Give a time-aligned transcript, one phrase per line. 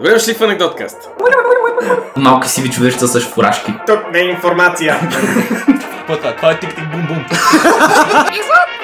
[0.00, 0.96] Добре дошли в анекдоткаст.
[2.16, 3.72] Малки сиви човечета с фуражки.
[3.86, 5.00] Тук не е информация.
[6.06, 7.24] Това, това е тик-тик бум-бум.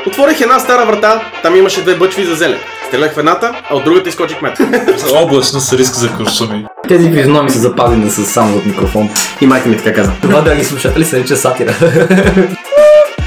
[0.07, 2.59] Отворих една стара врата, там имаше две бъчви за зелен.
[2.89, 4.59] Стрелях в едната, а от другата изкочих мет.
[5.15, 6.67] Облачно с риск за куршуми.
[6.89, 9.11] Тези физиономи са запазени с само от микрофон.
[9.41, 10.13] И майка ми така каза.
[10.23, 11.75] Това, драги слушатели, се рече сатира.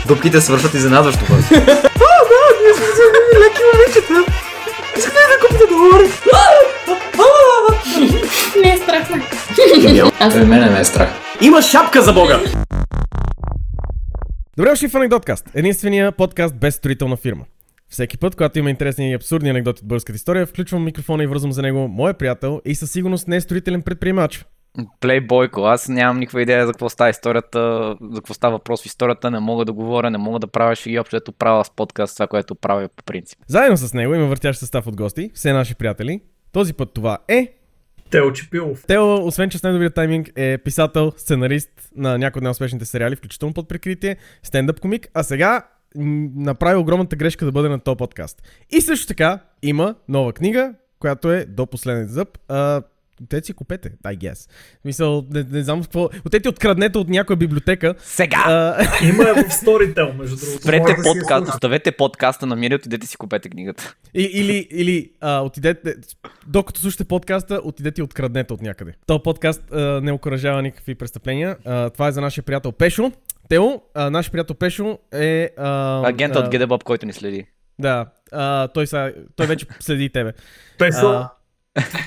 [0.05, 1.39] Дупките свършват изненадващо хора.
[5.09, 6.16] Не е
[9.07, 10.11] страх.
[10.19, 11.09] Аз Той мене не е страх.
[11.41, 12.39] Има шапка за бога!
[14.57, 17.43] Добре дошли в Анекдоткаст, единствения подкаст без строителна фирма.
[17.89, 21.51] Всеки път, когато има интересни и абсурдни анекдоти от българската история, включвам микрофона и връзвам
[21.51, 24.45] за него моя приятел и със сигурност не е строителен предприемач.
[24.99, 29.31] Плейбойко, аз нямам никаква идея за какво става историята, за какво става въпрос в историята,
[29.31, 32.27] не мога да говоря, не мога да правя шеги, общо ето правя с подкаст това,
[32.27, 33.39] което правя по принцип.
[33.47, 36.21] Заедно с него има въртящ състав от гости, все наши приятели.
[36.51, 37.56] Този път това е
[38.09, 38.83] Тео Чепилов.
[38.87, 43.53] Тео, освен че с най-добрият тайминг е писател, сценарист на някои от най-успешните сериали, включително
[43.53, 45.67] под прикритие, стендъп комик, а сега
[46.35, 48.43] направи огромната грешка да бъде на този подкаст.
[48.69, 52.37] И също така има нова книга, която е до последния зъб.
[52.47, 52.81] А,
[53.29, 54.49] те си купете, I guess.
[54.49, 56.09] В Смисъл, не, не знам какво.
[56.25, 57.95] Отете откраднете от някоя библиотека.
[58.03, 58.43] Сега!
[58.47, 60.61] А, Има е в Storytel, между другото.
[60.61, 63.95] Спрете да подкаст, оставете подкаста на Мири, отидете си купете книгата.
[64.13, 65.95] и, или, или а, отидете,
[66.47, 68.93] докато слушате подкаста, отидете и откраднете от някъде.
[69.05, 71.57] Този подкаст а, не окоръжава никакви престъпления.
[71.65, 73.11] А, това е за нашия приятел Пешо.
[73.49, 75.49] Тео, а, нашия приятел Пешо е...
[75.57, 77.45] А, Агента а, от Гедебоб, който ни следи.
[77.79, 80.33] Да, а, той, са, той вече следи тебе.
[80.77, 81.31] Песо, А.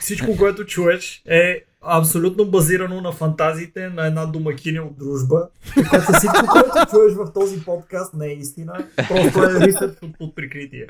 [0.00, 5.48] всичко, което чуеш е абсолютно базирано на фантазиите на една домакиня от дружба.
[5.74, 8.86] Така че всичко, което чуеш в този подкаст не е истина.
[8.96, 10.86] Просто е рисърч от, под прикритие.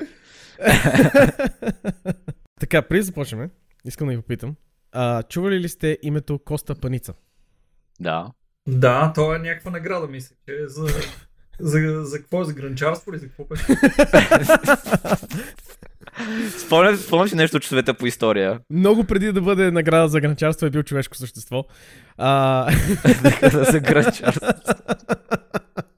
[2.59, 3.49] Така, преди да започнем,
[3.85, 4.55] искам да ви попитам.
[4.91, 7.13] А, чували ли сте името Коста Паница?
[7.99, 8.31] Да.
[8.67, 10.87] Да, то е някаква награда, мисля, че е за...
[11.59, 12.43] За, за какво?
[12.43, 13.65] За гранчарство или за какво беше?
[16.57, 18.59] Спомням, спомням си нещо от часовете по история.
[18.69, 21.63] Много преди да бъде награда за гранчарство е бил човешко същество.
[22.17, 22.67] А,
[23.71, 24.39] за гръчар.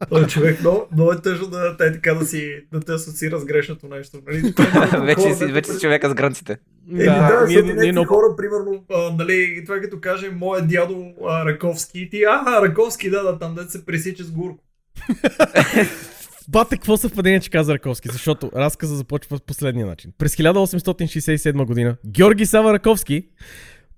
[0.09, 3.45] Той човек много, много е тъжно да, те, така да си да те асоциира с
[3.45, 4.17] грешното нещо.
[4.27, 4.37] Нали?
[4.95, 6.57] Е вече си, вече си човека с грънците.
[6.91, 11.05] Еми, да, да ние, ние, много- хора, примерно, а, нали, това като каже моя дядо
[11.27, 14.63] а, Раковски, и ти, а, Раковски, да, да, там дете се пресича с Гурко.
[16.49, 18.09] Бате, какво съвпадение, че каза Раковски?
[18.11, 20.11] Защото разказа започва по последния начин.
[20.17, 23.27] През 1867 година Георги Сава Раковски,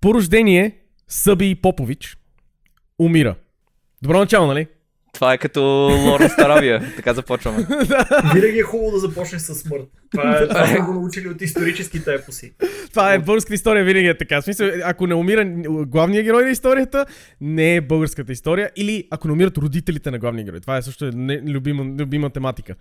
[0.02, 2.18] по рождение Съби Попович,
[3.00, 3.36] умира.
[4.02, 4.68] Добро начало, нали?
[5.16, 5.62] Това е като
[6.06, 6.94] Лорен Старавия.
[6.96, 7.58] Така започваме.
[8.34, 9.84] Винаги е хубаво да започнеш със смърт.
[10.12, 12.54] Това, е, това сме го научили от историческите епоси.
[12.90, 14.42] Това е българската история, винаги е така.
[14.42, 15.46] В смисъл, ако не умира
[15.86, 17.06] главният герой на историята,
[17.42, 18.70] не е българската история.
[18.76, 20.60] Или ако не умират родителите на главния герой.
[20.60, 22.76] Това е също не- любима, любима тематика.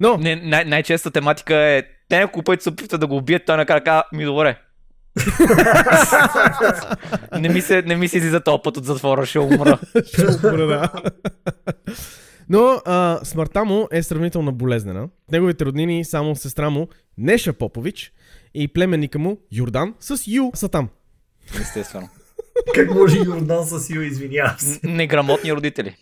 [0.00, 3.56] Но, Не, най- най-честа тематика е те няколко пъти се опитват да го убият, той
[3.56, 4.56] накрая казва, ми добре.
[7.40, 9.78] не, ми се, не ми се излиза този път от затвора, ще умра.
[10.06, 10.92] Ще умра, да.
[12.48, 15.08] Но а, смъртта му е сравнително болезнена.
[15.32, 16.88] Неговите роднини, само сестра му
[17.18, 18.12] Неша Попович
[18.54, 20.88] и племенника му Йордан с Ю са там.
[21.60, 22.08] Естествено.
[22.74, 24.80] Как може Йордан с Ю, извинявам се.
[24.84, 25.96] Неграмотни родители.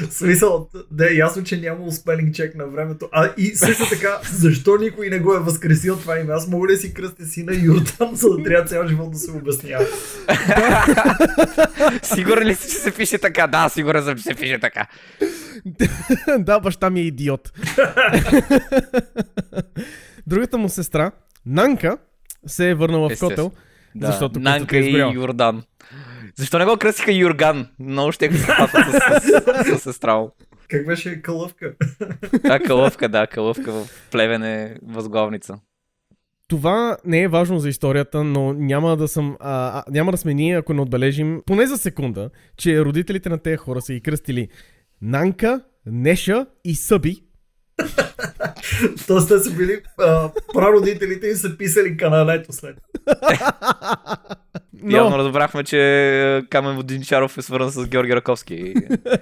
[0.00, 3.08] В смисъл, да е ясно, че няма спелинг чек на времето.
[3.12, 6.32] А и също така, защо никой не го е възкресил това име?
[6.32, 9.30] Аз мога ли да си кръстя сина Йордан, за да трябва цял живот да се
[9.30, 9.86] обяснява?
[12.02, 13.46] Сигурен ли си, че се пише така?
[13.46, 14.86] Да, сигурен съм, че се пише така.
[16.38, 17.52] да, баща ми е идиот.
[20.26, 21.10] Другата му сестра,
[21.46, 21.98] Нанка,
[22.46, 23.52] се е върнала в котел.
[23.94, 24.06] Да.
[24.06, 24.98] Защото Нанка е и.
[25.14, 25.62] Йордан.
[26.38, 27.68] Защо не го кръстиха Юрган?
[27.78, 29.20] Много ще го спасат с,
[29.64, 30.30] с, с сестра му.
[30.68, 31.74] Как беше кълъвка?
[32.42, 35.58] Да, кълъвка, да, кълъвка в плевене възглавница.
[36.48, 39.36] Това не е важно за историята, но няма да съм.
[39.40, 43.38] А, а, няма да сме ние, ако не отбележим, поне за секунда, че родителите на
[43.38, 44.48] тези хора са ги кръстили
[45.02, 47.22] Нанка, Неша и Съби.
[49.06, 52.76] Тоест те са били а, прародителите и са писали каналето след.
[54.82, 58.74] Но, Явно разбрахме, че Камен Водинчаров е свързан с Георги Раковски.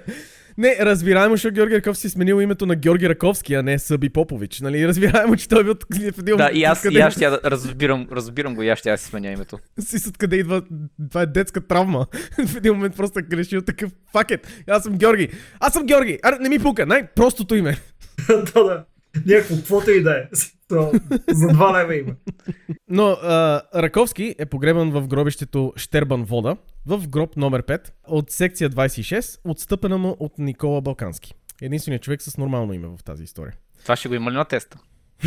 [0.57, 4.61] не, разбираемо, защото Георги Раковски си сменил името на Георги Раковски, а не Съби Попович.
[4.61, 4.87] Нали?
[4.87, 5.75] Разбираемо, че той е бил
[6.13, 8.79] в един да, и аз, откъде, и аз ще я разбирам, разбирам го, и аз
[8.79, 9.59] ще я си сменя името.
[9.79, 10.61] си с откъде идва.
[11.09, 12.05] Това е детска травма.
[12.47, 14.47] в един момент просто е грешил такъв факет.
[14.67, 15.29] Аз съм Георги.
[15.59, 16.19] Аз съм Георги.
[16.23, 16.85] Аре, не ми пука.
[16.85, 17.77] Най-простото име.
[18.27, 18.85] да, да.
[19.25, 20.23] Някакво, каквото и да е.
[20.67, 20.91] То,
[21.31, 22.11] За два лева има.
[22.89, 28.69] Но а, Раковски е погребан в гробището Штербан Вода, в гроб номер 5, от секция
[28.69, 31.33] 26, отстъпена му от Никола Балкански.
[31.61, 33.53] Единственият човек с нормално име в тази история.
[33.83, 34.77] Това ще го има ли на теста?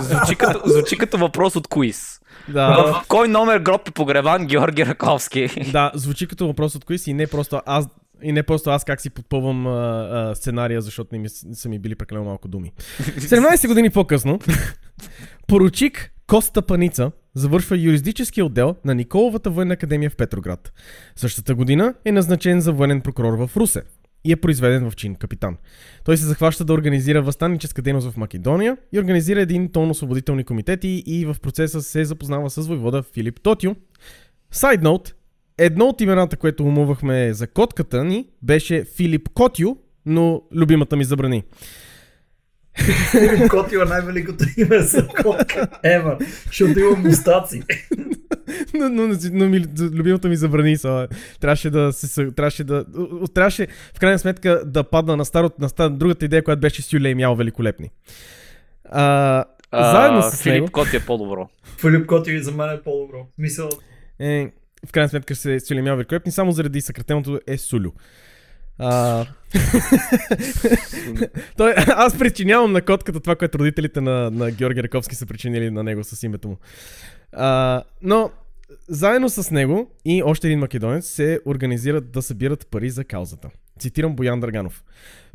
[0.00, 2.20] звучи, като, звучи като въпрос от куиз.
[2.48, 5.70] Да, В кой номер гроб е погребан Георги Раковски?
[5.72, 7.86] да, звучи като въпрос от си и не просто аз
[8.22, 11.78] и не просто аз как си подпълвам а, а, сценария, защото не ми, са ми
[11.78, 12.72] били прекалено малко думи.
[13.00, 14.38] 17 години по-късно,
[15.46, 20.72] поручик Коста Паница завършва юридическия отдел на Николовата военна академия в Петроград.
[21.16, 23.82] Същата година е назначен за военен прокурор в Русе
[24.24, 25.56] и е произведен в чин капитан.
[26.04, 31.02] Той се захваща да организира възстанническа дейност в Македония и организира един тон освободителни комитети
[31.06, 33.74] и в процеса се запознава с войвода Филип Тотио.
[34.50, 35.14] Сайд ноут,
[35.60, 39.76] едно от имената, което умувахме за котката ни, беше Филип Котио,
[40.06, 41.44] но любимата ми забрани.
[43.50, 45.68] Котио е най-великото име за котка.
[45.84, 47.62] Ева, защото има мустаци.
[48.74, 51.08] но, но, но, но ми, любимата ми забрани са.
[51.40, 52.30] Трябваше да се...
[52.30, 52.84] Трябваше да...
[53.34, 56.92] Трябваше в крайна сметка да падна на, старо, на стар, другата идея, която беше с
[56.92, 57.90] Юлия и Мяо великолепни.
[58.84, 60.72] А, заедно с Филип него...
[60.72, 61.48] Коти е по-добро.
[61.80, 63.18] Филип Котио за мен е по-добро.
[63.18, 63.68] В Смисъл,
[64.18, 64.52] Е,
[64.86, 67.92] в крайна сметка ще се Сюли Мяо великолепни, само заради съкратеното е Сулю.
[68.78, 69.26] А...
[71.56, 75.82] Той, аз причинявам на котката това, което родителите на, на Георги Раковски са причинили на
[75.82, 76.56] него с името му.
[77.32, 78.30] А, но
[78.88, 83.48] заедно с него и още един македонец се организират да събират пари за каузата.
[83.80, 84.84] Цитирам Боян Драганов.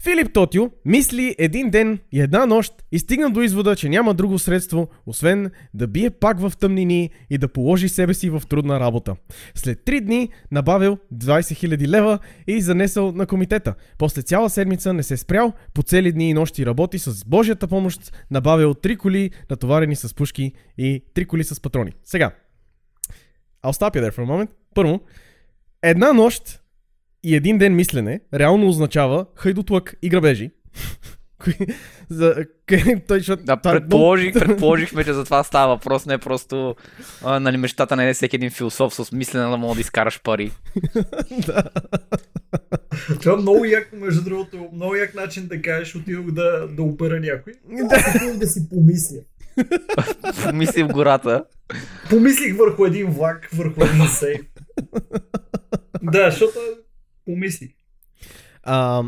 [0.03, 4.39] Филип Тотио мисли един ден и една нощ и стигна до извода, че няма друго
[4.39, 9.15] средство, освен да бие пак в тъмнини и да положи себе си в трудна работа.
[9.55, 13.75] След три дни набавил 20 000 лева и занесъл на комитета.
[13.97, 18.13] После цяла седмица не се спрял, по цели дни и нощи работи с Божията помощ,
[18.31, 21.91] набавил три коли, натоварени с пушки и три коли с патрони.
[22.03, 22.31] Сега,
[23.63, 24.49] I'll stop you there for a moment.
[24.75, 24.99] Първо,
[25.81, 26.61] една нощ
[27.25, 30.51] и един ден мислене реално означава хайдутлък и грабежи.
[32.09, 32.45] За,
[33.07, 36.75] той, защото, Да, е предположих, предположихме, че за това става въпрос, не просто
[37.23, 40.51] а, нали, мечтата на всеки един философ с мислене да мога да изкараш пари.
[43.21, 47.19] това е много яко, между другото, много як начин да кажеш, отидох да, да опера
[47.19, 47.53] някой.
[47.65, 49.17] Отидох да си помисля.
[50.53, 51.43] Мисли в гората.
[52.09, 54.41] Помислих върху един влак, върху един сейф.
[56.03, 56.59] да, защото
[57.25, 57.71] помислих.
[58.63, 59.03] А,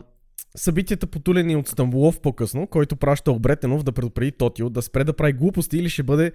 [0.55, 5.33] събитията потулени от Стамбулов по-късно, който праща Обретенов да предупреди Тотио да спре да прави
[5.33, 6.31] глупости или ще бъде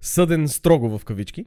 [0.00, 1.44] съден строго в кавички.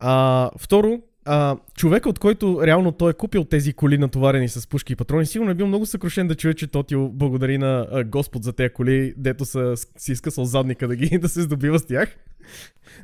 [0.00, 4.92] А, второ, а, човека, от който реално той е купил тези коли натоварени с пушки
[4.92, 8.44] и патрони, сигурно е бил много съкрушен да чуе, че Тотио благодари на а, Господ
[8.44, 12.16] за тези коли, дето са, си изкъсал задника да ги да се здобива с тях.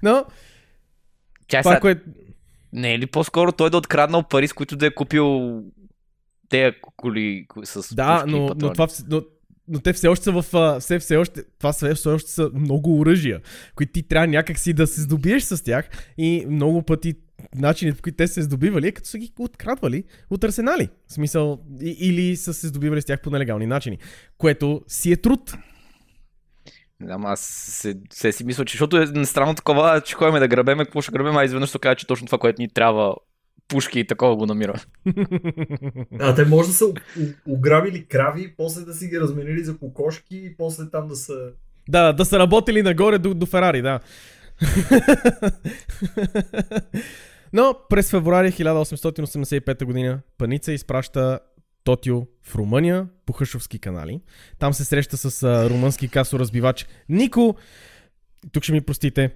[0.02, 0.24] Но,
[1.48, 2.10] Чай това, сега, което...
[2.72, 5.60] не е ли по-скоро той да е откраднал пари, с които да е купил
[6.48, 9.22] тези коли с Да, но, но, това, но,
[9.68, 10.78] но те все още са в...
[10.80, 13.40] Все, все още, това все, все още са много оръжия,
[13.74, 15.88] които ти трябва някакси да се здобиеш с тях
[16.18, 17.14] и много пъти
[17.54, 20.88] начините, по които те се здобивали, е като са ги открадвали от арсенали.
[21.06, 23.98] В смисъл, или са се здобивали с тях по нелегални начини,
[24.38, 25.54] което си е труд.
[27.00, 30.48] Не знам, аз се, се си мисля, че защото е странно такова, че ходим да
[30.48, 33.14] грабеме, какво ще грабеме, а изведнъж се казва, че точно това, което ни трябва,
[33.68, 34.74] пушки и такова го намира.
[36.20, 36.84] А те може да са
[37.46, 41.50] ограбили крави, после да си ги разменили за кокошки и после там да са...
[41.88, 44.00] Да, да са работили нагоре до, до Ферари, да.
[47.52, 51.40] Но през февруари 1885 година Паница изпраща
[51.84, 54.20] Тотио в Румъния по Хъшовски канали.
[54.58, 57.54] Там се среща с а, румънски касоразбивач Нико,
[58.52, 59.30] тук ще ми простите,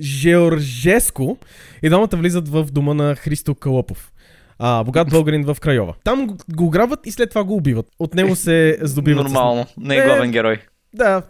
[0.00, 1.38] Жеоржеско
[1.82, 4.12] и двамата влизат в дома на Христо Калъпов.
[4.58, 5.94] А, богат българин в Крайова.
[6.04, 7.86] Там го, го ограбват и след това го убиват.
[7.98, 9.20] От него се здобиват.
[9.20, 10.04] с- Нормално, не е Е.
[10.04, 10.58] главен герой.
[10.94, 11.22] Да,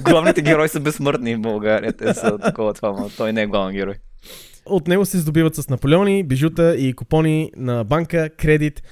[0.00, 3.74] Главните герои са безсмъртни в България, те са такова това, но той не е главен
[3.74, 3.94] герой.
[4.66, 8.82] От него се здобиват с Наполеони, бижута и купони на банка, кредит,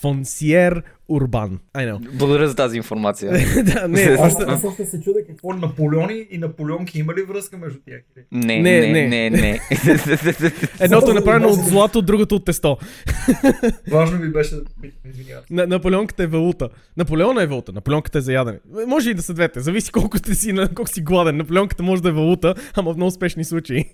[0.00, 1.58] Фонсиер Урбан.
[1.74, 2.10] I know.
[2.12, 3.32] Благодаря за тази информация.
[3.64, 7.78] да, не, Аз аз още се чудя какво Наполеони и Наполеонки има ли връзка между
[7.80, 8.00] тях?
[8.32, 9.30] Не, Не, не, не.
[9.30, 9.60] не.
[10.80, 12.76] Едното е направено от злато, другото от тесто.
[13.90, 14.62] Важно ми беше да
[15.06, 15.44] извинявам.
[15.50, 16.68] Наполеонката е валута.
[16.96, 18.58] Наполеона е валута, Наполеонката е за ядене.
[18.86, 21.36] Може и да са двете, зависи колко, сте си, на- колко си гладен.
[21.36, 23.84] Наполеонката може да е валута, ама в много успешни случаи.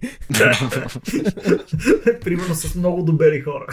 [2.21, 3.67] Примерно с много добери хора.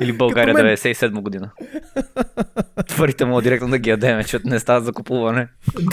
[0.00, 0.76] Или България Като мен.
[0.76, 1.50] 97 година.
[2.96, 5.48] Парите му директно да ги ядеме, защото не става за купуване.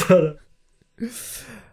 [0.07, 0.35] да, да.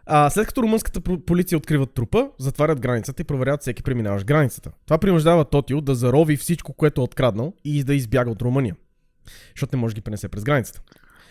[0.06, 4.70] А, след като румънската полиция откриват трупа, затварят границата и проверяват всеки преминаващ границата.
[4.86, 8.74] Това принуждава Тотио да зарови всичко, което е откраднал и да избяга от Румъния.
[9.56, 10.80] Защото не може да ги пренесе през границата.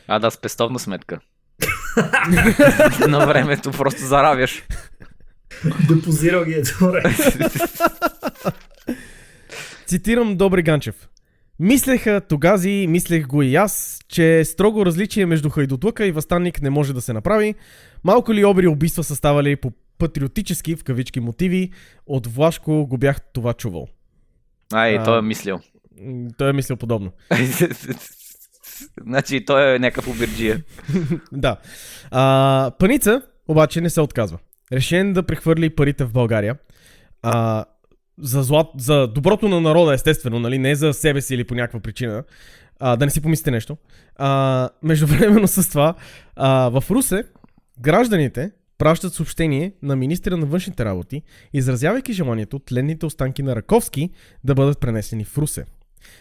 [0.08, 1.20] А да, с пестовна сметка.
[3.08, 4.64] На времето просто заравяш.
[5.90, 7.04] Депозирал ги е добре.
[9.92, 11.10] Цитирам Добри Ганчев.
[11.60, 16.94] Мислеха тогази, мислех го и аз, че строго различие между хайдутлъка и възстанник не може
[16.94, 17.56] да се направи.
[18.04, 21.72] Малко ли обри убийства са ставали по патриотически, в кавички, мотиви.
[22.06, 23.88] От Влашко го бях това чувал.
[24.74, 25.04] Ай, А.
[25.04, 25.60] той е мислил.
[26.38, 27.12] Той е мислил подобно.
[29.02, 30.64] значи той е някакъв обирджия.
[31.32, 31.58] Да.
[32.12, 34.38] А, Паница обаче не се отказва.
[34.74, 36.56] Решен да прехвърли парите в България.
[37.22, 37.66] А,
[38.20, 40.58] за, злат, за доброто на народа, естествено, нали?
[40.58, 42.24] не за себе си или по някаква причина.
[42.80, 43.78] А, да не си помислите нещо.
[44.16, 45.94] А, междувременно с това,
[46.36, 47.24] а, в Русе
[47.80, 51.22] гражданите пращат съобщение на министра на външните работи,
[51.54, 54.10] изразявайки желанието тленните останки на Раковски
[54.44, 55.66] да бъдат пренесени в Русе.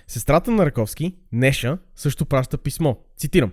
[0.07, 2.95] Сестрата на Раковски, Неша, също праща писмо.
[3.17, 3.53] Цитирам.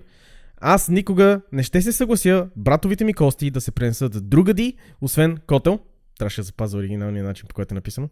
[0.61, 5.79] Аз никога не ще се съглася братовите ми кости да се пренесат другади, освен Котел.
[6.17, 8.09] Трябваше да запазя оригиналния начин, по който е написано.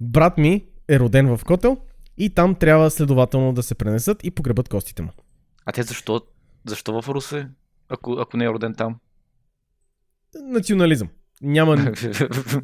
[0.00, 1.76] Брат ми е роден в Котел
[2.18, 5.10] и там трябва следователно да се пренесат и погребат костите му.
[5.66, 6.20] А те защо?
[6.66, 7.48] Защо в Русе?
[7.88, 8.96] Ако, ако не е роден там.
[10.42, 11.08] Национализъм.
[11.42, 11.76] Няма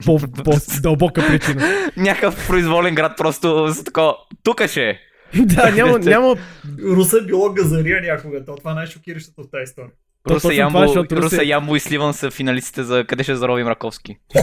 [0.04, 1.90] по- по-дълбока причина.
[1.96, 4.14] Някакъв произволен град просто за такова.
[4.42, 4.98] Тука ще е.
[5.44, 6.36] да, няма, няма
[6.82, 8.44] Руса било газария някога.
[8.44, 9.90] То това е най-шокиращото в тази история.
[10.30, 14.18] Руса, Ямбо, това е, Руса, Ямбо и Сливан са финалистите за къде ще заровим Раковски.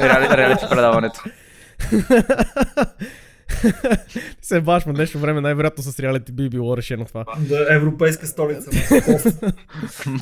[0.00, 1.24] Реали, реалити предаването.
[4.42, 7.24] се баш, в днешно време най-вероятно с реалити би било решено това.
[7.38, 8.70] Да, европейска столица.
[8.70, 9.32] на.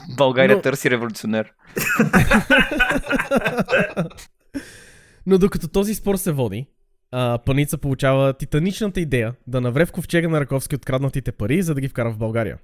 [0.16, 1.52] България Но- търси революционер.
[5.26, 6.66] Но докато този спор се води,
[7.10, 11.80] а, Паница получава титаничната идея да навре в ковчега на Раковски откраднатите пари, за да
[11.80, 12.58] ги вкара в България.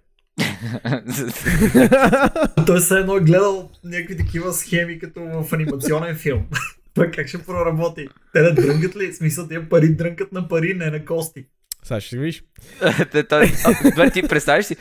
[2.66, 6.46] Той се едно е гледал някакви такива схеми, като в анимационен филм.
[6.94, 8.08] Пък как ще проработи?
[8.32, 9.12] Те да дрънгат ли?
[9.12, 11.44] В смисъл, тия пари дрънкат на пари, не на кости.
[11.82, 12.44] Сега ще видиш.
[13.28, 13.52] Той-
[13.84, 14.76] Добре, ти представиш си.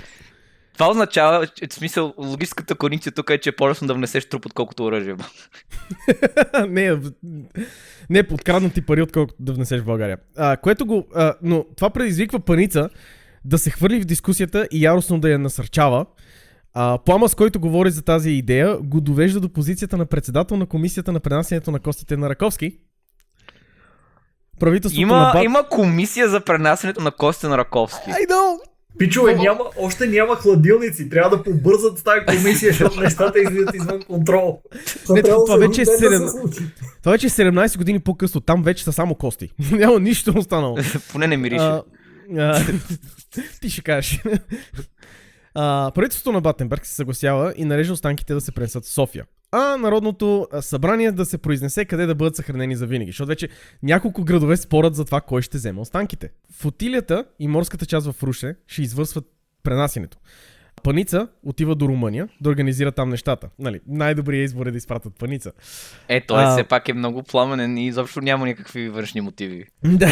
[0.74, 4.46] Това означава, че в смисъл, логическата координация тук е, че е по-лесно да внесеш труп,
[4.46, 5.16] отколкото оръжие.
[6.68, 7.00] не,
[8.10, 10.18] не подкраднати пари, отколкото да внесеш в България.
[10.38, 12.90] А, което го, а, но това предизвиква Паница
[13.50, 16.06] да се хвърли в дискусията и яростно да я насърчава.
[16.74, 20.66] А, Плама, с който говори за тази идея, го довежда до позицията на председател на
[20.66, 22.78] комисията на пренасенето на костите на Раковски.
[24.60, 25.44] Правителството на Има, Бат...
[25.44, 28.10] има комисия за пренасенето на костите на Раковски.
[28.10, 28.58] I know!
[28.98, 31.10] Пичове, няма, още няма хладилници.
[31.10, 34.62] Трябва да побързат с тази комисия, защото нещата излизат извън контрол.
[35.10, 36.60] Не, това да се- вече е да се седем- случи.
[37.00, 38.42] Това вече е 17 години по-късно.
[38.42, 39.50] Там вече са само кости.
[39.72, 40.78] Няма нищо останало.
[41.12, 41.64] Поне не мирише.
[41.64, 41.82] А,
[42.38, 42.66] а,
[43.62, 44.22] ти ще кажеш.
[45.54, 49.26] А, правителството на Батенберг се съгласява и нарежда останките да се пренесат в София.
[49.52, 53.12] А Народното събрание да се произнесе къде да бъдат съхранени за винаги.
[53.12, 53.50] Защото вече
[53.84, 56.30] няколко градове спорят за това кой ще вземе останките.
[56.52, 59.26] Флотилията и морската част в Руше ще извършват
[59.64, 60.18] пренасенето.
[60.84, 63.50] Паница отива до Румъния да организира там нещата.
[63.60, 65.52] Нали, най-добрият избор е да изпратят Паница.
[66.08, 69.66] Е, той а- все пак е много пламенен и изобщо няма никакви външни мотиви.
[69.84, 70.08] Да.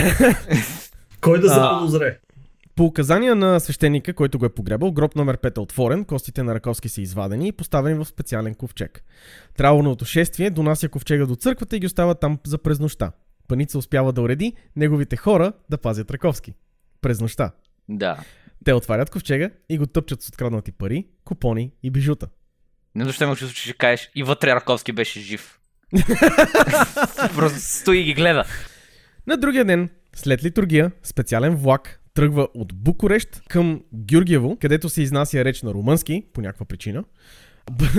[1.21, 1.49] Кой да А.
[1.49, 2.19] заподозре?
[2.75, 6.55] По указания на свещеника, който го е погребал, гроб номер 5 е отворен, костите на
[6.55, 9.03] Раковски са извадени и поставени в специален ковчег.
[9.57, 13.11] Траурното шествие донася ковчега до църквата и ги остава там за през нощта.
[13.47, 16.53] Паница успява да уреди неговите хора да пазят Раковски.
[17.01, 17.51] През нощта.
[17.89, 18.17] Да.
[18.65, 22.27] Те отварят ковчега и го тъпчат с откраднати пари, купони и бижута.
[22.95, 25.59] Не защо има чувство, че ще кажеш и вътре Раковски беше жив.
[27.35, 28.43] Просто стои и ги гледа.
[29.27, 35.45] На другия ден, след литургия, специален влак тръгва от Букурещ към Георгиево, където се изнася
[35.45, 37.03] реч на румънски, по някаква причина.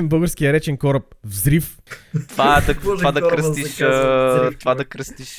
[0.02, 1.78] Българския речен кораб Взрив
[2.28, 5.38] Това да, Може това да да кръстиш, Взрив, това да кръстиш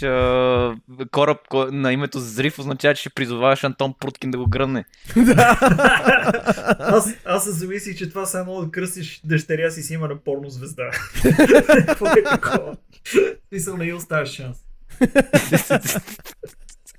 [1.12, 4.86] кораб ко- на името Зрив означава, че ще призоваваш Антон Пруткин да го гръмне.
[6.80, 10.16] Аз, аз се замислих, че това са едно да кръстиш дъщеря си си има на
[10.16, 10.84] порно звезда.
[11.86, 12.78] Какво е такова?
[13.52, 14.58] Мисъл, не й оставяш шанс.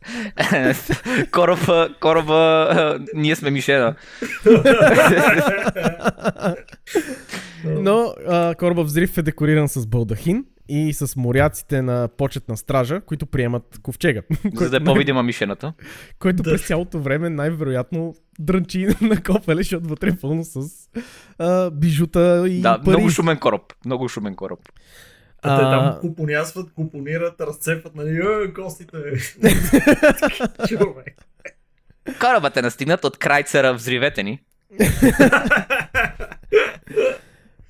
[1.30, 3.94] кораба, кораба, ние сме Мишена.
[7.66, 13.26] Но а, кораба Взрив е декориран с балдахин и с моряците на почетна стража, които
[13.26, 14.22] приемат ковчега.
[14.54, 15.72] За да е по-видима мишената.
[16.18, 16.50] Който Да.
[16.50, 20.60] през цялото време най-вероятно дрънчи на кофеле, защото вътре е пълно с
[21.38, 22.96] а, бижута и Да, пари.
[22.96, 23.62] много шумен кораб.
[23.86, 24.58] Много шумен кораб.
[25.42, 28.96] А те там купонясват, купонират, разцепват, нали, е, костите.
[30.68, 31.26] Човек.
[32.20, 34.40] Корабът е настигнат от крайцера взривете ни.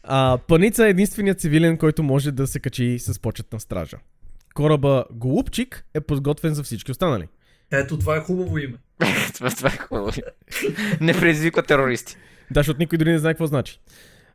[0.02, 3.96] а, Паница е единственият цивилен, който може да се качи с почетна стража.
[4.54, 7.28] Кораба Голубчик е подготвен за всички останали.
[7.72, 8.76] Ето, това е хубаво име.
[9.34, 10.10] това, това е хубаво.
[11.00, 12.16] Не предизвиква терористи.
[12.50, 13.80] Да, защото никой дори не знае какво значи.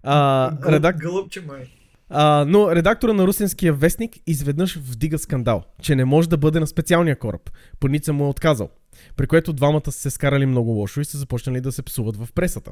[0.04, 0.98] А, Гъл, редак...
[0.98, 1.68] Гълъбче май.
[2.10, 6.68] А, но редактора на русенския вестник изведнъж вдига скандал, че не може да бъде на
[6.68, 7.50] специалния кораб.
[7.80, 8.70] Паница му е отказал,
[9.16, 12.28] при което двамата са се скарали много лошо и са започнали да се псуват в
[12.36, 12.72] пресата.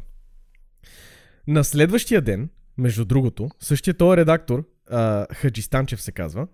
[1.48, 6.48] На следващия ден, между другото, същия този редактор, а, Хаджистанчев се казва,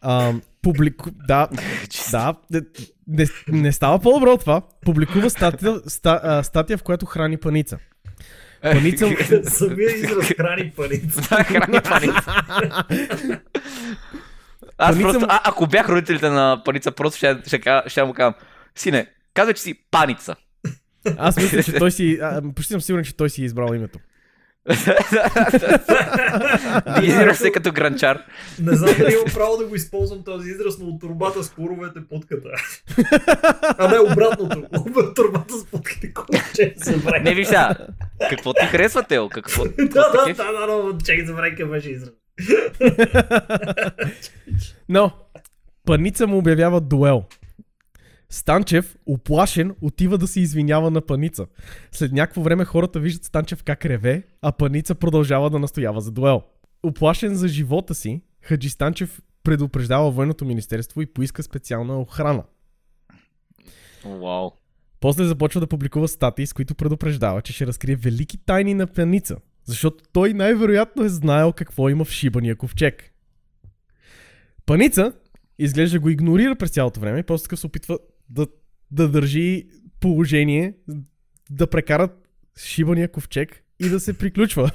[0.00, 1.10] а, публику...
[1.10, 1.48] Да,
[2.50, 2.62] да,
[3.06, 4.62] не, не, става по-добро това.
[4.84, 7.78] Публикува статия, ста, а, статия, в която храни паница.
[8.72, 9.06] Паница...
[9.50, 11.20] Самия израз храни парица.
[11.30, 12.24] Да, храни паница.
[14.78, 18.12] Аз Паница просто, а, ако бях родителите на паница, просто ще, ще, кажа- ще му
[18.12, 18.34] казвам,
[18.74, 20.36] сине, казвай, че си паница.
[21.18, 22.18] Аз мисля, че той си...
[22.22, 23.98] А, почти съм сигурен, че той си е избрал името.
[26.94, 28.22] Дигизираш се като гранчар.
[28.62, 32.00] Не знам дали имам право да го използвам този израз, но от турбата с коровете
[32.08, 32.48] путката.
[33.78, 34.62] А не, обратното.
[34.96, 37.24] От турбата с путките курче се време.
[37.24, 37.74] Не виж сега,
[38.30, 39.28] какво ти харесва, Тео?
[39.28, 39.64] Какво?
[39.78, 40.36] Да, да, кефи?
[40.36, 42.10] да, да, да, чакай за къв беше израз.
[44.88, 45.10] Но,
[45.86, 47.24] паница му обявява дуел.
[48.30, 51.46] Станчев, оплашен, отива да се извинява на Паница.
[51.92, 56.42] След някакво време хората виждат Станчев как реве, а Паница продължава да настоява за дуел.
[56.82, 62.44] Оплашен за живота си, Хаджи Станчев предупреждава военното министерство и поиска специална охрана.
[64.04, 64.50] Вау.
[65.00, 69.36] После започва да публикува статии, с които предупреждава, че ще разкрие велики тайни на Паница,
[69.64, 73.12] защото той най-вероятно е знаел какво има в шибания ковчег.
[74.66, 75.12] Паница
[75.58, 77.98] изглежда го игнорира през цялото време и просто се опитва
[78.30, 78.46] да,
[78.90, 79.66] да държи
[80.00, 80.74] положение,
[81.50, 84.70] да прекарат шибания ковчег и да се приключва.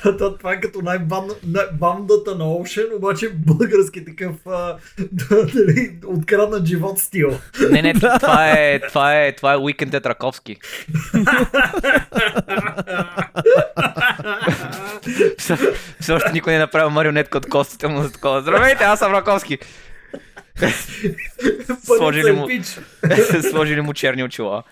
[0.18, 4.76] Това е като най-бандата на Ocean, обаче български такъв а,
[5.12, 7.38] да, дали, откраднат живот стил.
[7.70, 10.56] Не, не, това е, това е, това е уикенд е Раковски.
[15.38, 15.56] Все,
[16.00, 18.42] все още никой не е направил марионетка от костите му за такова.
[18.42, 19.58] Здравейте, аз съм Раковски.
[21.84, 22.78] Сложили му, е пич.
[23.50, 24.62] сложили му черни очила.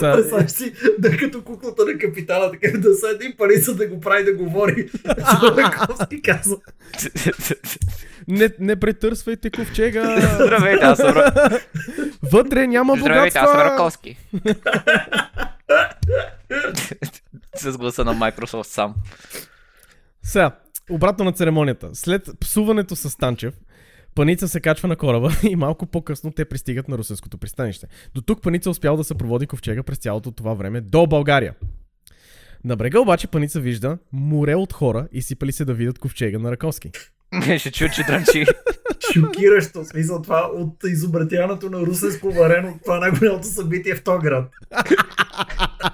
[0.00, 4.24] Са, Представяш си, да като куклата на капитана, така да седи парица да го прави
[4.24, 4.90] да говори.
[5.56, 6.56] Раковски каза.
[8.28, 10.20] не, не претърсвайте ковчега!
[10.34, 11.14] Здравейте, аз съм,
[12.22, 13.74] Вътре няма Здравейте, аз съм богатства!
[13.74, 14.16] Раковски.
[17.56, 18.94] С гласа на Microsoft сам.
[20.22, 20.50] Сега,
[20.90, 21.90] обратно на церемонията.
[21.92, 23.54] След псуването с Станчев,
[24.14, 27.86] Паница се качва на кораба и малко по-късно те пристигат на русенското пристанище.
[28.14, 31.54] До тук Паница успял да съпроводи ковчега през цялото това време до България.
[32.64, 36.52] На брега обаче Паница вижда море от хора и сипали се да видят ковчега на
[36.52, 36.90] Раковски.
[37.58, 38.46] Ще чу, че дрънчи.
[39.12, 39.84] Шокиращо.
[39.84, 44.50] В Смисъл това от изобретяването на русенско варено, това най-голямото събитие в този град.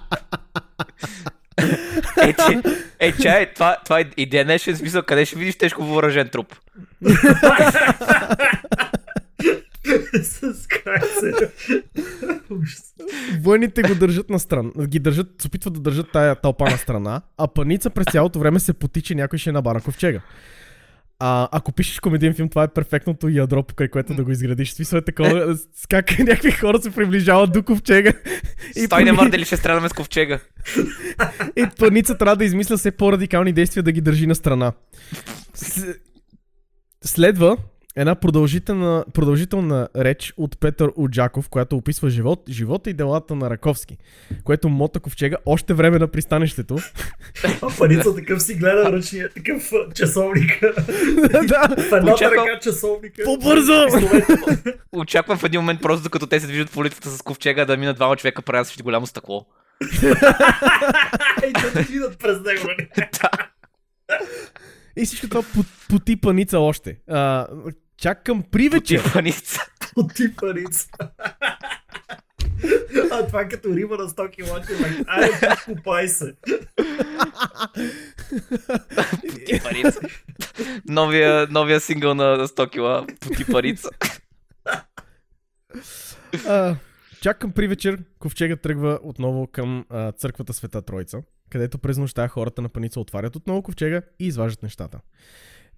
[2.22, 2.58] Е, ти,
[2.98, 6.54] е, чай, това, това е и днешен смисъл, къде ще видиш тежко въоръжен труп?
[10.22, 10.68] с.
[13.42, 17.22] Военните го държат на страна, ги държат, се опитват да държат тая тълпа на страна,
[17.38, 20.20] а Паница през цялото време се потича някой ще набара ковчега.
[21.22, 24.72] А, ако пишеш комедиен филм, това е перфектното ядро, покрай което да го изградиш.
[24.72, 28.12] Смисъл е такова, с как някакви хора се приближават до ковчега.
[28.76, 30.38] И, Стой не Пани- мърдали, ще страдаме с ковчега.
[31.56, 34.72] и Паница трябва да измисля все по-радикални действия да ги държи на страна.
[35.54, 35.94] С...
[37.04, 37.56] Следва
[37.96, 43.96] една продължителна, продължителна реч от Петър Оджаков, която описва живот, живота и делата на Раковски,
[44.44, 46.78] което мота ковчега още време на пристанището.
[47.62, 50.60] А парица такъв си гледа ръчния, такъв часовник.
[51.42, 53.22] да, В едната Очаквам- ръка часовника.
[53.24, 53.72] по-бързо!
[54.92, 57.96] Очаквам в един момент просто докато те се движат по улицата с ковчега да минат
[57.96, 59.46] двама човека пренасящи голямо стъкло.
[61.48, 62.68] И да отидат през него.
[65.00, 66.98] И всичко това по, поти паница още.
[67.08, 67.46] А,
[67.96, 69.02] чак към привечер.
[69.02, 69.60] Типаница.
[69.94, 70.88] Поти парица.
[73.10, 74.70] А това като риба на 100 кг.
[75.06, 76.34] Айде, купай се.
[79.20, 80.00] Пути парица.
[80.88, 83.06] Новия, новия сингъл на 100 кила.
[83.20, 83.88] Пути парица.
[86.46, 86.76] А,
[87.22, 92.28] чак към при вечер ковчега тръгва отново към а, църквата Света Троица, където през нощта
[92.28, 95.00] хората на паница отварят отново ковчега и изваждат нещата.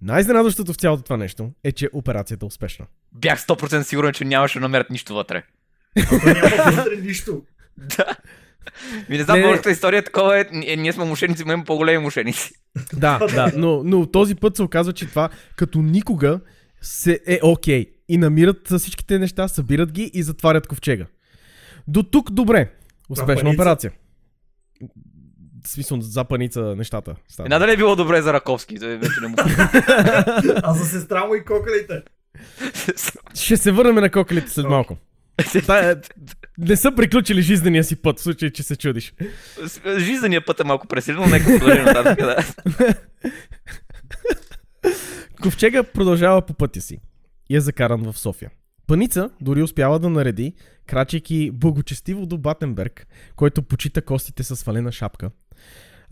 [0.02, 2.86] Най-изненадващото в цялото това нещо е, че операцията е успешна.
[3.12, 5.42] Бях 100% сигурен, че нямаше да намерят нищо вътре.
[6.24, 7.42] Няма вътре нищо.
[7.96, 8.16] Да.
[9.08, 12.52] Ми не знам, българската история е такова е, е, ние сме мошеници, имаме по-големи мошеници.
[12.92, 16.40] Да, да, но, но този път се оказва, че това като никога
[16.80, 17.86] се е окей.
[18.08, 21.06] И намират всичките неща, събират ги и затварят ковчега.
[21.88, 22.72] До тук добре.
[23.08, 23.92] Успешна операция.
[25.64, 27.14] В смисъл, за паница нещата.
[27.28, 27.46] стават.
[27.46, 29.34] Една дали е било добре за Раковски, той вече не му
[30.62, 32.02] А за сестра му и кокалите.
[33.34, 34.96] Ще се върнем на кокалите след малко.
[35.66, 35.96] Та, е,
[36.58, 39.14] не са приключили жизнения си път, в случай, че се чудиш.
[39.98, 42.18] Жизненият път е малко пресилен, но нека продължим нататък.
[42.18, 42.44] Да.
[45.42, 46.98] Ковчега продължава по пътя си
[47.50, 48.50] и е закаран в София.
[48.86, 50.54] Паница дори успява да нареди,
[50.86, 55.30] крачейки благочестиво до Батенберг, който почита костите с свалена шапка.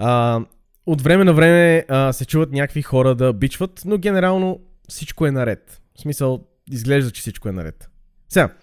[0.02, 0.40] А,
[0.86, 5.30] от време на време а, се чуват някакви хора да бичват, но генерално всичко е
[5.30, 5.82] наред.
[5.96, 7.90] В смисъл, изглежда, че всичко е наред.
[8.28, 8.54] Сега,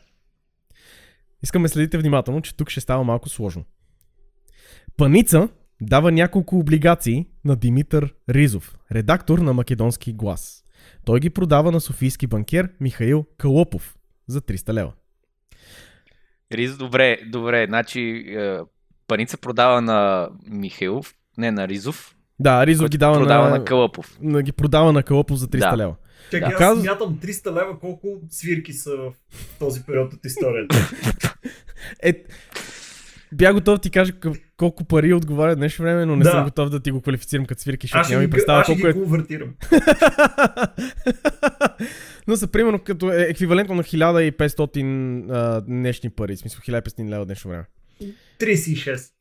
[1.43, 3.65] искаме следите внимателно, че тук ще става малко сложно.
[4.97, 5.49] Паница
[5.81, 10.63] дава няколко облигации на Димитър Ризов, редактор на Македонски глас.
[11.05, 13.97] Той ги продава на софийски банкер Михаил Калопов
[14.27, 14.93] за 300 лева.
[16.51, 17.65] Риз, добре, добре.
[17.69, 18.59] Значи, е,
[19.07, 24.17] паница продава на Михайлов, не на Ризов, Да, Ризов ги дава продава на, на Кълъпов.
[24.21, 25.77] на, ги продава на Калопов за 300 Да.
[25.77, 25.95] лева.
[26.25, 26.47] Чакай, Да.
[26.47, 29.13] аз Казва- смятам 300 лева колко свирки са в
[29.59, 30.75] този период от историята.
[32.03, 32.23] Е,
[33.31, 34.13] бях готов ти кажа
[34.57, 36.31] колко пари отговаря днешно време, но не Да.
[36.31, 38.73] съм готов да ти го квалифицирам като свирки, защото ще няма ми представя аз ще
[38.73, 38.93] колко ги е.
[38.93, 39.53] конвертирам.
[42.27, 47.25] но са примерно като е еквивалентно на 1500 а, днешни пари, в смисъл 1500 лева
[47.25, 47.63] днешно време.
[48.39, 49.11] 36.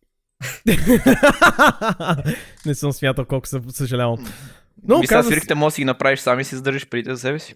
[2.67, 4.27] Не съм смятал колко съм съжалявам.
[4.83, 7.11] Но Мисля, казва се- свирките може да си ги направиш сами и си задържиш преди
[7.11, 7.55] за себе си.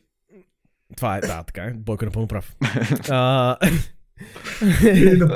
[0.96, 1.72] Това е, да, така е.
[1.72, 2.54] Бойко е напълно прав.
[3.10, 3.56] а,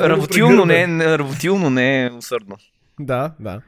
[0.01, 2.57] Работилно не, е- не, работилно не е усърдно.
[3.01, 3.61] да, да.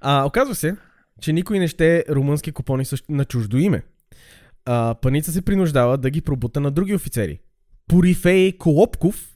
[0.00, 0.76] А, оказва се,
[1.20, 3.82] че никой не ще румънски купони на чуждо име.
[4.64, 7.38] А, паница се принуждава да ги пробута на други офицери.
[7.88, 9.28] Порифей Колопков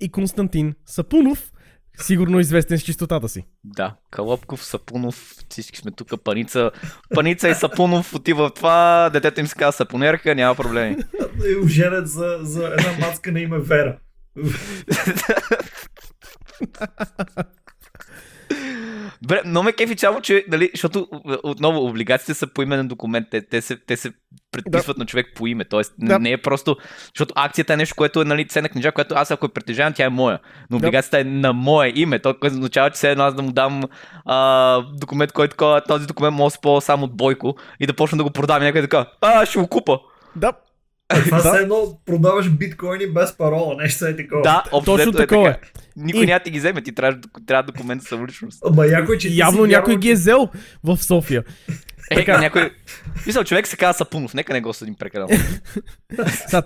[0.00, 1.52] и Константин Сапунов,
[1.98, 3.46] сигурно известен с чистотата си.
[3.64, 6.70] Да, Калопков, Сапунов, всички сме тук, Паница.
[7.14, 10.96] Паница и Сапунов отива в това, детето им се казва Сапунерка, няма проблеми.
[11.50, 13.98] И оженят за, за една мацка на име Вера.
[19.22, 23.26] Добре, но ме кефи чамо, че, нали, защото е, отново облигациите са по именен документ,
[23.30, 24.12] те, те, се, те се
[24.52, 25.80] предписват на човек по име, т.е.
[25.98, 26.06] Да.
[26.06, 26.18] Да.
[26.18, 26.76] не е просто,
[27.14, 30.04] защото акцията е нещо, което е нали, ценна книжа, което аз ако я притежавам, тя
[30.04, 30.38] е моя,
[30.70, 30.86] но Да.
[30.86, 33.82] облигацията е на мое име, то което означава, че все едно аз да му дам
[34.24, 38.24] а, документ, който този документ може да се само от Бойко и да почна да
[38.24, 39.98] го продавам и някой така, а, ще го купа.
[40.36, 40.52] Да,
[41.08, 41.58] А това Да.
[41.60, 44.42] едно продаваш биткоини без парола, нещо е такова.
[44.42, 45.52] Да, общо точно е такова е.
[45.52, 45.66] така.
[45.96, 48.58] Никой И- няма ти ги вземе, ти трябва, трябва документ за самоличност.
[48.66, 50.48] Ама якой, че ти явно си някой ги е взел
[50.84, 51.44] в София.
[52.10, 52.38] Е, Така.
[52.38, 52.70] някой...
[53.26, 55.28] Мисля, човек се казва Сапунов, нека не го съдим прекалено.
[56.48, 56.62] Са,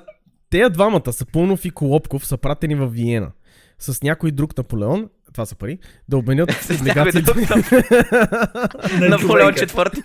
[0.50, 3.30] тея двамата, Сапунов и Колопков, са пратени в Виена
[3.78, 7.32] с някой друг Наполеон, това са пари, да обменят облигациите.
[9.00, 10.02] Наполеон четвърти.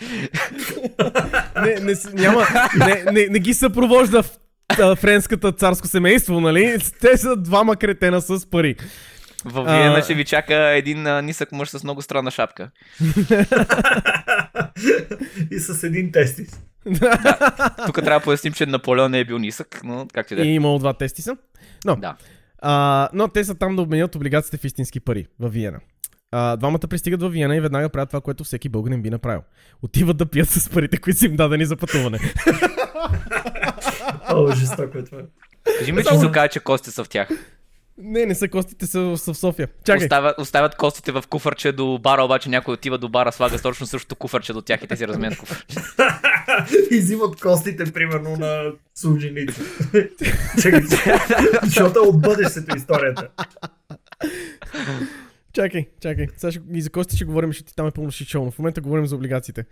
[1.55, 4.29] не, не, няма, не, не, не ги съпровожда в
[4.79, 6.77] а, френската царско семейство, нали?
[7.01, 8.75] Те са двама кретена с пари.
[9.45, 12.69] В Виена ще ви чака един а, нисък мъж с много странна шапка.
[15.51, 16.61] и с един тестис.
[17.85, 20.47] Тук трябва да поясним, че Наполеон не е бил нисък, но както и да И
[20.47, 20.53] е.
[20.53, 21.37] имало два тестиса.
[21.85, 22.15] Но, Да.
[22.67, 25.79] А, но те са там да обменят облигациите в истински пари в Виена.
[26.31, 29.41] А, двамата пристигат в Виена и веднага правят това, което всеки българин би направил.
[29.81, 32.19] Отиват да пият с парите, които са им дадени за пътуване.
[34.29, 35.21] О, жестоко е това.
[35.79, 37.29] Кажи ми, че се окаже, че костите са в тях.
[37.97, 39.67] Не, не са костите, са, са в София.
[39.85, 40.07] Чакай.
[40.37, 44.53] Оставят костите в куфарче до бара, обаче някой отива до бара, слага точно същото куфарче
[44.53, 45.77] до тях и те си разменят куфарче.
[46.91, 49.61] и взимат костите, примерно, на служеница.
[50.61, 50.81] Чакай,
[51.63, 53.29] защото е от бъдещето историята.
[55.53, 56.27] Чакай, чакай.
[56.37, 58.51] Сега ще, и за кости ще говорим, защото ти там е пълно шичовно.
[58.51, 59.65] В момента говорим за облигациите.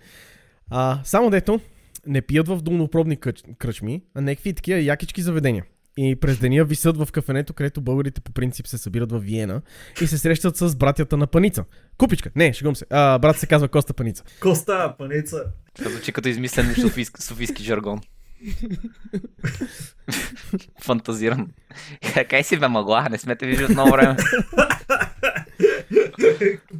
[0.69, 1.59] А, само дето,
[2.07, 5.63] не пият в долнопробни къч, кръчми, а някакви такива якички заведения.
[5.97, 9.62] И през деня висят в кафенето, където българите по принцип се събират в Виена
[10.01, 11.65] и се срещат с братята на Паница.
[11.97, 12.86] Купичка, не, шегувам се.
[12.89, 14.23] А, брат се казва Коста Паница.
[14.39, 15.43] Коста, паница.
[15.75, 18.01] Това Звучи като измислен софийски, софийски жаргон.
[20.84, 21.47] Фантазирам.
[22.29, 24.15] Кай си бе мъгла, не сме те виждали от много време.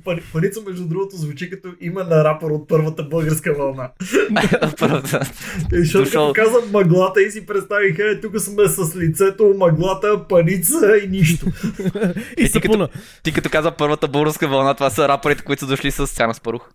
[0.04, 3.90] Пани- Паница, между другото, звучи като име на рапър от първата българска вълна.
[5.72, 6.34] Защото Дошъл.
[6.34, 11.46] като казвам мъглата и си представих, е, тук сме с лицето, мъглата, паница и нищо.
[12.38, 12.90] И Е, ти като-.
[13.24, 16.70] Ти като каза първата българска вълна, това са рапърите, които са дошли с Цяна Спарух.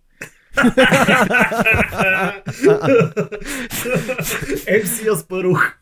[4.67, 5.73] MC Аспарух.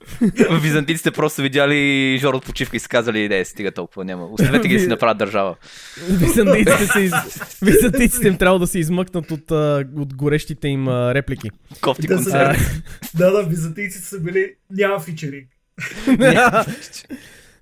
[0.62, 4.25] Византийците просто видяли Жор от почивка и са казали, не, стига толкова няма.
[4.25, 5.56] Оставете ги да си направят държава.
[6.10, 7.13] Византийците, се из...
[7.62, 9.51] Византийците им трябва да се измъкнат от,
[9.97, 11.49] от горещите им реплики.
[11.82, 12.58] Кофти Да концерт.
[13.15, 15.47] Да, да, византийците са били, няма фичеринг.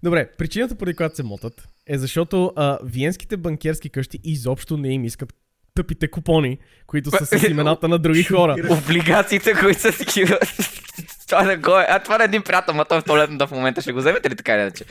[0.03, 5.05] Добре, причината, поради която се мотат, е защото а, виенските банкерски къщи изобщо не им
[5.05, 5.33] искат
[5.75, 6.57] тъпите купони,
[6.87, 8.55] които са с имената на други хора.
[8.69, 10.39] Облигациите, които са такива.
[11.27, 11.85] Това не го е.
[11.89, 13.81] А това е един приятел, ма той е в туалетната в момента.
[13.81, 14.85] Ще го вземете ли така или иначе?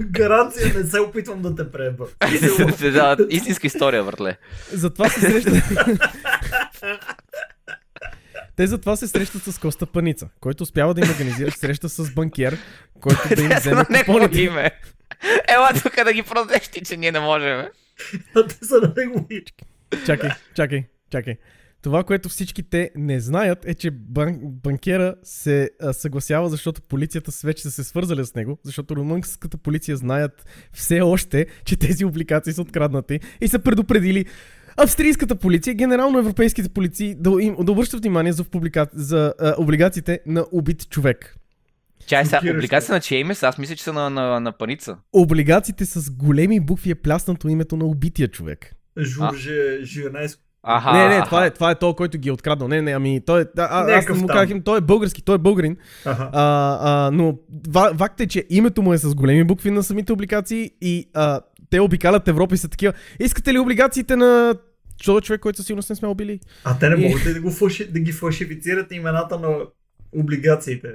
[0.00, 2.06] Гаранция не се опитвам да те преба.
[2.90, 4.36] да, истинска история, братле.
[4.72, 5.54] Затова се срещат...
[8.56, 12.58] Те затова се срещат с Коста Паница, който успява да им организира среща с банкер,
[13.00, 14.70] който да им вземе купоните.
[15.48, 17.66] Ела тук да ги продадеш ти, че ние не можем.
[18.34, 19.44] А те са на негови.
[20.06, 21.36] Чакай, чакай, чакай.
[21.82, 27.32] Това, което всички те не знаят, е, че бан- банкера се а, съгласява, защото полицията
[27.44, 32.52] вече са се свързали с него, защото румънската полиция знаят все още, че тези обликации
[32.52, 34.24] са откраднати и са предупредили
[34.76, 38.86] австрийската полиция, генерално европейските полиции да, им, да обръщат внимание за, публика...
[38.92, 41.36] за а, облигациите на убит човек.
[42.06, 43.46] Чай сега, облигация на чие име са?
[43.48, 44.96] Аз мисля, че са на, на, на паница.
[45.12, 48.74] Облигациите с големи букви е пляснато името на убития човек.
[48.98, 50.40] Журже Жирнеско.
[50.66, 50.92] Аха.
[50.92, 52.68] не, не, това е, това е то, който ги е откраднал.
[52.68, 53.44] Не, не, ами той е.
[53.56, 55.76] Да, а, аз му казах им, той е български, той е българин.
[56.04, 56.30] Аха.
[56.32, 57.38] А, а, но
[57.98, 61.40] факт е, че името му е с големи букви на самите облигации и а,
[61.70, 62.92] те обикалят Европа и са такива.
[63.20, 64.54] Искате ли облигациите на
[65.04, 66.40] този човек, който със сигурност не сме убили?
[66.64, 69.48] А те не И- могат ли да, го фалши, да ги фалшифицират имената на
[70.16, 70.88] облигациите?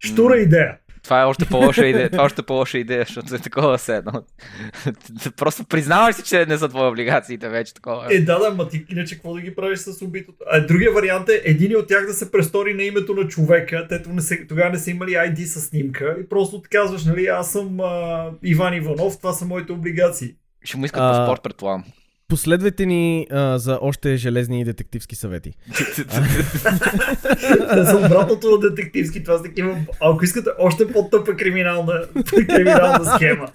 [0.00, 0.76] Штура идея.
[1.06, 2.10] Това е още по-лоша идея.
[2.10, 4.12] Това е още по-лоша идея, защото е такова все едно.
[5.36, 8.14] Просто признаваш си, че не са твои облигациите вече такова.
[8.14, 10.38] Е, да, да, ма ти иначе какво да ги правиш с убитото?
[10.50, 14.10] А другия вариант е един от тях да се престори на името на човека, тето
[14.10, 17.52] не се, тогава не са имали ID с снимка и просто ти казваш, нали, аз
[17.52, 20.34] съм а, Иван Иванов, това са моите облигации.
[20.64, 21.84] Ще му искат А, паспорт, предполагам.
[22.28, 25.52] Последвайте ни а, за още железни детективски съвети.
[27.76, 31.92] За обратното на детективски, това са такива, ако искате още по-тъпа криминална,
[32.48, 33.48] криминална схема.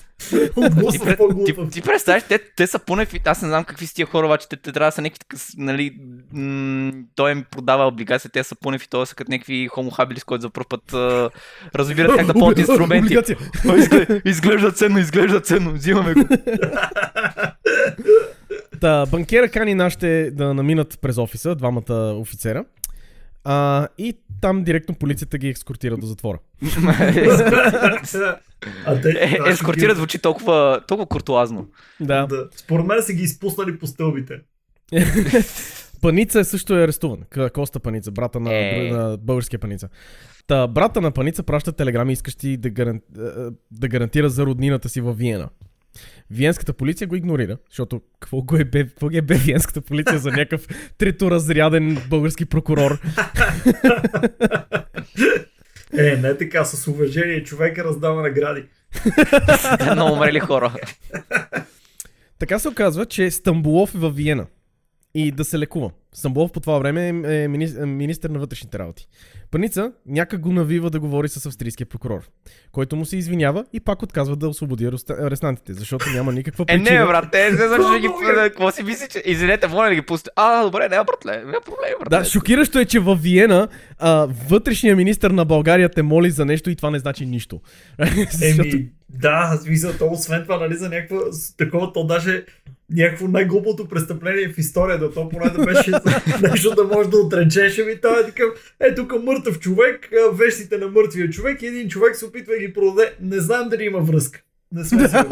[1.46, 4.26] Ти, ти, ти представяш, те, те са по-някакви, аз не знам какви са тия хора,
[4.26, 5.96] обаче те, те трябва да са някакви, нали,
[6.34, 10.42] м- той им продава облигации, те са по-някакви, той са като някакви хомохабили, с които
[10.42, 11.30] за първ път а,
[11.76, 13.18] разбират как да ползват инструменти.
[14.26, 16.28] Изглежда ценно, изглежда ценно, взимаме го.
[18.82, 22.66] Та, банкера кани нашите да наминат през офиса, двамата офицера.
[23.44, 26.40] А, и там директно полицията ги ескортира до затвора.
[28.86, 31.68] А те, Е, това ще ескортира ги- звучи толкова, толкова куртуазно.
[32.00, 32.26] Да.
[32.26, 32.48] Да.
[32.56, 34.34] Според мен са ги изпуснали по стълбите.
[36.02, 37.20] Паница е също е арестуван.
[37.54, 38.90] Коста Паница, брата на, Е.
[38.92, 39.90] на българския Паница.
[40.48, 43.02] Та, брата на Паница праща телеграми, искащи да, гаран...
[43.72, 45.50] да гарантира за роднината си във Виена.
[46.32, 50.20] Виенската полиция го игнорира, защото какво, го е бе, какво ги е бе виенската полиция
[50.20, 50.68] за някакъв
[50.98, 53.00] треторазряден български прокурор.
[55.98, 58.64] Е, не така, с уважение човека раздава награди.
[59.92, 60.74] Много умрели хора.
[62.40, 64.46] Така се оказва, че Стамбулов е във Виена
[65.14, 65.92] и да се лекува.
[66.14, 67.74] Стамбулов по това време е мини...
[67.80, 69.08] е министър на вътрешните работи.
[69.52, 72.30] Паница някак го навива да говори с австрийския прокурор,
[72.72, 76.78] който му се извинява и пак отказва да освободи ареста- арестантите, защото няма никаква Е,
[76.78, 77.00] причина.
[77.00, 78.08] не, брат, те не защо ги...
[78.08, 78.50] Е.
[78.50, 79.24] Какво си мисли, че...
[79.26, 80.30] Извинете, моля да ги пусти.
[80.36, 82.18] А, добре, няма братле, няма проблем, братле.
[82.18, 83.68] Да, шокиращо е, че във Виена
[84.00, 87.62] а, вътрешният министр на България те моли за нещо и това не значи нищо.
[88.44, 91.18] Еми, да, смисъл, то освен това, нали, за някаква
[91.58, 92.46] такова, то даже
[92.94, 95.92] някакво най-глупото престъпление в историята, то поне да беше
[96.42, 100.88] нещо да може да отречеш, ами той е такъв, е тук мъртъв човек, вещите на
[100.88, 104.42] мъртвия човек и един човек се опитва да ги продаде, не знам дали има връзка.
[104.72, 105.10] Не сигурен.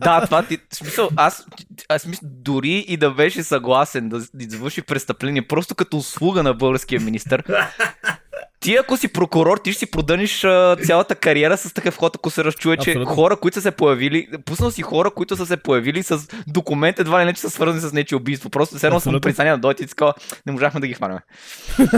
[0.00, 0.58] Да, това ти...
[0.72, 1.46] Смисъл, аз,
[1.88, 7.00] аз мисля, дори и да беше съгласен да извърши престъпление, просто като услуга на българския
[7.00, 7.42] министр,
[8.60, 12.30] Ти ако си прокурор, ти ще си продъниш а, цялата кариера с такъв ход, ако
[12.30, 13.14] се разчуе, че Абсолютно.
[13.14, 17.20] хора, които са се появили, пуснал си хора, които са се появили с документ, едва
[17.20, 18.50] ли не, че са свързани с нечи убийство.
[18.50, 20.12] Просто все едно съм присъединя да дойде и така,
[20.46, 21.18] не можахме да ги хванем.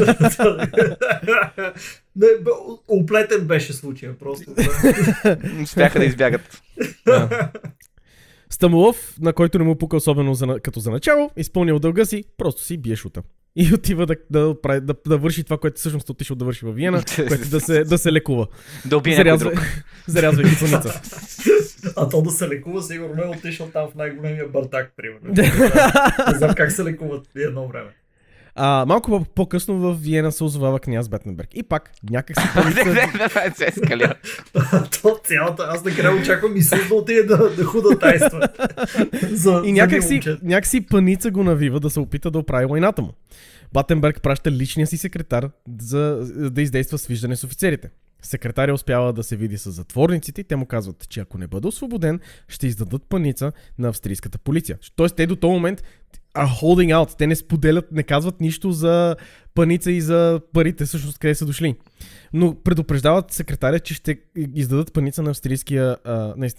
[2.16, 2.50] Не, бе,
[2.88, 4.50] оплетен беше случая просто.
[5.62, 6.62] Успяха да избягат.
[8.50, 12.24] Стамолов, на който не му пука особено за, на- като за начало, изпълнил дълга си,
[12.38, 13.22] просто си бие шута.
[13.60, 16.74] И отива да, да, прави- да, да върши това, което всъщност отишъл да върши във
[16.74, 18.46] Виена, което да се, да се лекува.
[18.86, 19.52] Да убие Зарязва,
[20.06, 21.00] зарязва и паница.
[21.96, 25.28] А то да се лекува, сигурно е отишъл там в най-големия бартак, примерно.
[26.32, 27.90] Не знам как се лекуват едно време.
[28.60, 31.48] А, малко по- по-късно в Виена се озовава княз Бетненберг.
[31.54, 32.46] И пак, някак си
[33.66, 34.14] ескалира.
[35.02, 38.40] То цялата, аз накрая очаквам Исус да отиде да, да худатайства.
[39.22, 40.38] за, И за някак си, момчета.
[40.42, 43.12] някак си паница го навива да се опита да оправи войната му.
[43.72, 46.00] Батенберг праща личния си секретар за
[46.50, 47.90] да издейства свиждане с офицерите.
[48.22, 51.68] Секретаря успява да се види с затворниците и те му казват, че ако не бъде
[51.68, 54.78] освободен, ще издадат паница на австрийската полиция.
[54.96, 55.82] Тоест те до този момент
[56.34, 57.16] are holding out.
[57.18, 59.16] Те не споделят, не казват нищо за
[59.54, 61.74] паница и за парите, всъщност къде са дошли.
[62.32, 64.18] Но предупреждават секретаря, че ще
[64.54, 65.32] издадат паница на,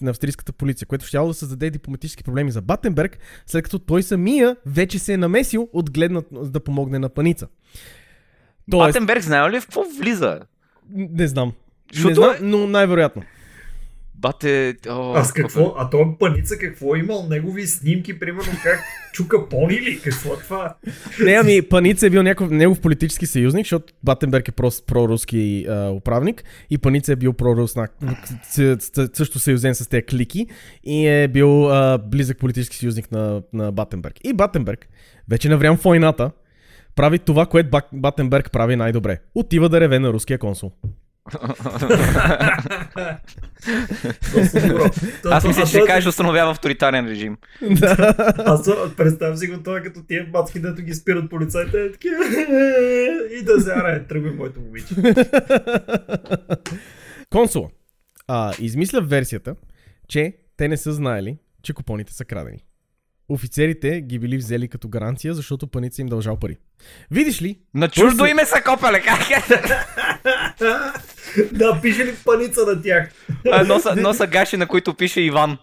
[0.01, 4.55] на австрийската полиция, което ще да създаде дипломатически проблеми за Батенберг, след като той самия
[4.65, 7.47] вече се е намесил от гледна да помогне на паница.
[8.71, 10.39] Тоест, Батенберг знае ли в какво влиза?
[10.91, 11.53] Не знам.
[11.93, 13.21] Защото не знам, е- но най-вероятно.
[14.15, 14.75] Бате...
[14.89, 15.73] О, Аз какво?
[15.77, 17.27] А той паница какво е имал?
[17.29, 18.79] Негови снимки, примерно как
[19.13, 19.99] чука пони ли?
[19.99, 20.75] Какво е това?
[21.23, 25.89] Не, ами Паница е бил някакъв негов политически съюзник, защото Батенберг е просто проруски а,
[25.89, 27.91] управник и Паница е бил проруснак,
[28.43, 30.47] с- с- също съюзен с тези клики
[30.83, 34.15] и е бил а, близък политически съюзник на, на Батенберг.
[34.23, 34.87] И Батенберг,
[35.29, 36.31] вече наврям в войната,
[36.99, 39.19] прави това, което Бак- Батенберг прави най-добре.
[39.35, 40.71] Отива да реве на руския консул.
[45.25, 47.37] Аз мисля, че ще кажеш, установява авторитарен режим.
[48.37, 51.87] Аз представям си го това, като тия бацки, дето ги спират полицайите, е
[53.39, 54.95] и да зарае, тръгва моето момиче.
[57.29, 57.69] Консула
[58.27, 59.55] а, измисля версията,
[60.07, 62.63] че те не са знаели, че купоните са крадени.
[63.29, 66.57] Офицерите ги били взели като гаранция, защото паница им дължал пари.
[67.11, 69.43] Видиш ли, На чуждо име са копале, как е?
[71.51, 73.09] да, пише ли паница на тях?
[73.51, 75.57] А, Носа, носа гаши, на които пише Иван.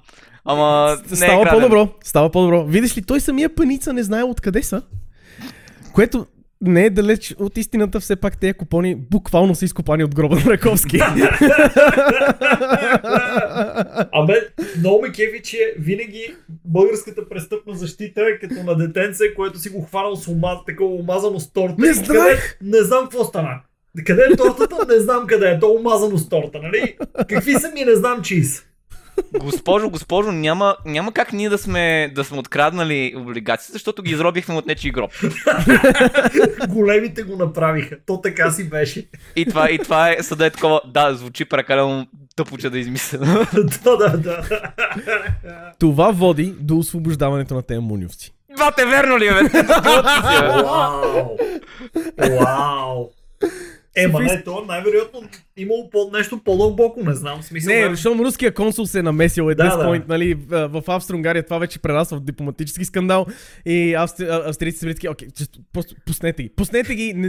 [0.44, 1.60] Ама не е става краден.
[1.60, 2.64] по-добро, става по-добро.
[2.64, 4.82] Видиш ли, той самия паница не знае откъде са,
[5.92, 6.26] което
[6.60, 10.44] не е далеч от истината, все пак тези купони буквално са изкопани от гроба на
[10.44, 10.96] Раковски.
[14.12, 14.34] Абе,
[14.78, 19.82] много ме кефи, че винаги българската престъпна защита е като на детенце, което си го
[19.82, 21.74] хванал с ума, такова омазано с торта.
[21.78, 23.60] Не къде, не знам какво стана.
[24.06, 24.94] Къде е тортата?
[24.94, 25.58] Не знам къде е.
[25.58, 26.96] То омазано с торта, нали?
[27.28, 28.62] Какви са ми, не знам са.
[29.38, 34.54] Госпожо, госпожо, няма, няма как ние да сме, да сме откраднали облигациите, защото ги изробихме
[34.54, 35.10] от нечи гроб.
[36.68, 37.96] Големите го направиха.
[38.06, 39.06] То така си беше.
[39.36, 43.18] И това, и това е съда е такова, да, звучи прекалено тъпо, че да измисля.
[43.84, 44.42] да, да, да.
[45.78, 48.32] Това води до освобождаването на тези мунювци.
[48.58, 49.62] Бате, верно ли е, бе?
[50.62, 51.36] Вау!
[52.40, 53.10] Вау!
[53.96, 55.22] Ема не, то най-вероятно
[55.56, 57.40] имало по- нещо по-дълбоко, не знам.
[57.42, 60.04] В Смисъл, Не, защото руския консул се е намесил at Да, this да.
[60.08, 63.26] нали, в Австро-Унгария това вече прерасва в дипломатически скандал
[63.66, 64.26] и австри...
[64.30, 65.28] австрийците са такива, окей,
[65.72, 67.28] просто пуснете ги, пуснете ги, не,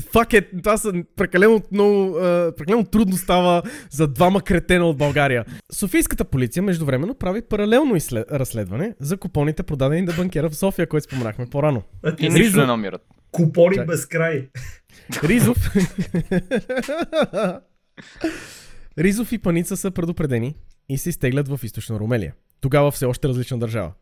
[0.00, 2.12] fuck it, това са прекалено много,
[2.56, 5.44] прекалено трудно става за двама кретена от България.
[5.72, 8.26] Софийската полиция междувременно прави паралелно изслед...
[8.32, 11.82] разследване за купоните продадени на банкера в София, който споменахме по-рано.
[12.18, 13.02] И нищо не намират.
[13.30, 13.86] Купони Чак.
[13.86, 14.48] без край.
[15.24, 15.56] Ризов.
[18.98, 20.54] Ризов и Паница са предупредени
[20.88, 22.34] и се изтеглят в източна Румелия.
[22.60, 23.92] Тогава все още различна държава.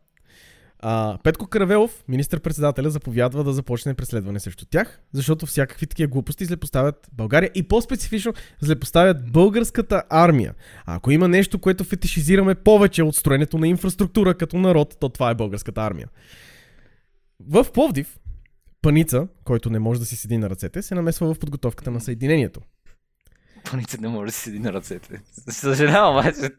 [0.85, 7.09] А, Петко Каравелов, министър-председателя, заповядва да започне преследване срещу тях, защото всякакви такива глупости злепоставят
[7.13, 10.53] България и по-специфично злепоставят българската армия.
[10.85, 15.29] А ако има нещо, което фетишизираме повече от строенето на инфраструктура като народ, то това
[15.29, 16.07] е българската армия.
[17.47, 18.19] В Пловдив,
[18.83, 22.61] Паница, който не може да си седи на ръцете, се намесва в подготовката на съединението.
[23.71, 25.21] Паница не може да си седи на ръцете.
[25.49, 26.51] Съжалявам, обаче.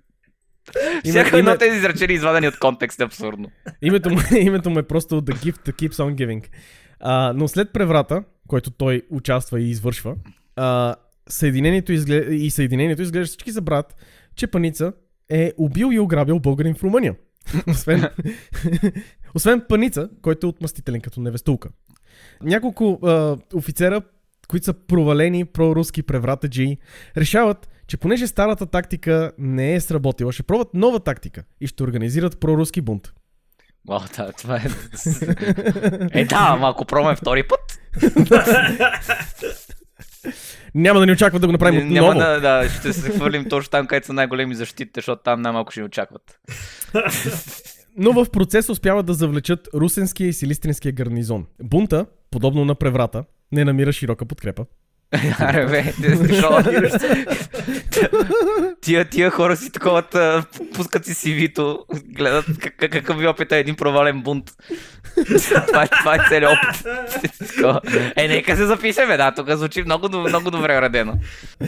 [1.05, 3.51] Име- Всяко едно име- от тези изречения извадени от контекст е абсурдно.
[3.83, 6.47] Името му, името му е просто The Gift That Keeps On Giving.
[7.01, 10.17] А, но след преврата, който той участва и извършва,
[10.57, 10.95] а,
[11.29, 12.27] съединението изглед...
[12.31, 13.97] и съединението изглежда всички забравят,
[14.37, 14.93] че Паница
[15.31, 17.15] е убил и ограбил българин в Румъния.
[17.69, 18.05] Освен,
[19.35, 21.69] освен Паница, който е отмъстителен като невестулка.
[22.43, 24.03] Няколко а, офицера
[24.49, 26.77] които са провалени проруски превратаджи,
[27.17, 32.41] решават, че понеже старата тактика не е сработила, ще пробват нова тактика и ще организират
[32.41, 33.13] проруски бунт.
[33.89, 34.61] Вау, да, това е...
[36.21, 37.81] Е, да, ама ако пробваме втори път,
[40.75, 42.27] Няма да ни очакват да го направим не- няма отново.
[42.27, 45.81] да, да, ще се хвърлим точно там, където са най-големи защитите, защото там най-малко ще
[45.81, 46.41] ни очакват.
[47.97, 51.47] Но в процес успяват да завлечат русенския и силистринския гарнизон.
[51.63, 54.67] Бунта, подобно на преврата, не намира широка подкрепа.
[55.39, 55.93] Аре, бе,
[58.81, 63.53] тия, тия хора си такова, та, пускат си CV-то, гледат как- как- какъв ви опит
[63.53, 64.51] е един провален бунт.
[65.67, 66.87] това, е, това е целият опит.
[68.17, 71.15] Е, нека се запишеме, да, тук звучи много, много добре уредено.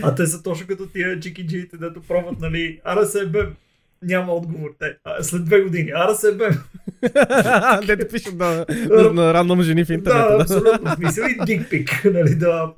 [0.02, 3.46] А те са точно като тия джикиджиите, дето пробват, нали, АРСБ.
[4.02, 4.70] Няма отговор.
[4.80, 5.90] Те, а, след две години.
[5.90, 6.50] АРСБ.
[7.86, 10.36] Дете пишат на, на, на рандом жени в Да, интернета.
[10.36, 10.94] Да, абсолютно.
[10.94, 12.72] Смисъл и дикпик, нали, да.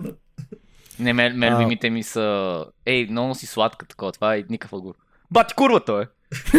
[1.01, 1.57] Не, мен, мен А.
[1.57, 2.65] любимите ми са...
[2.87, 4.95] Ей, много си сладка такова, това е никакъв отговор.
[5.31, 6.07] Бати курвата, е.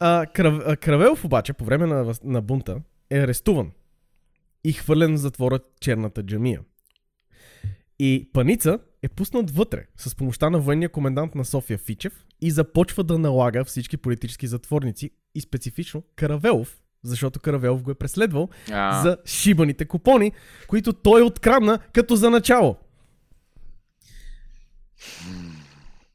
[0.00, 2.76] А, Крав, а, Кравелов обаче по време на, на бунта
[3.10, 3.70] е арестуван
[4.64, 6.60] и хвърлен в затвора черната джамия.
[7.98, 13.04] И Паница е пуснат вътре с помощта на военния комендант на София Фичев и започва
[13.04, 19.18] да налага всички политически затворници и специфично Каравелов, защото Каравелов го е преследвал А, за
[19.26, 20.32] шибаните купони,
[20.68, 22.76] които той открадна като за начало.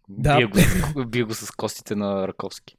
[0.09, 0.37] Да.
[0.37, 0.47] Бия,
[0.93, 2.75] го, бия го с костите на Раковски.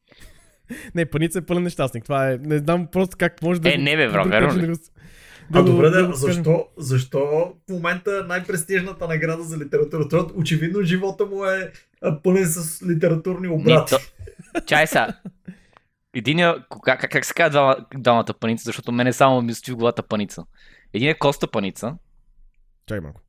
[0.95, 2.05] Не, Паница е пълен нещастник.
[2.05, 3.75] Това е, не знам просто как може да...
[3.75, 4.75] Е, не бе, бро, да верно да го-
[5.53, 7.19] А добре, да защо, защо
[7.69, 10.27] в момента най-престижната награда за литература?
[10.35, 11.73] Очевидно живота му е
[12.23, 13.95] пълен с литературни Не, обрати.
[13.95, 13.99] то...
[14.67, 15.07] Чай са.
[16.15, 19.77] Единия, как, как, как се казва двама, двамата паница, защото мене само ми стои в
[19.77, 20.45] главата паница.
[20.93, 21.97] Един е Коста Паница,
[22.87, 23.21] Чакай малко.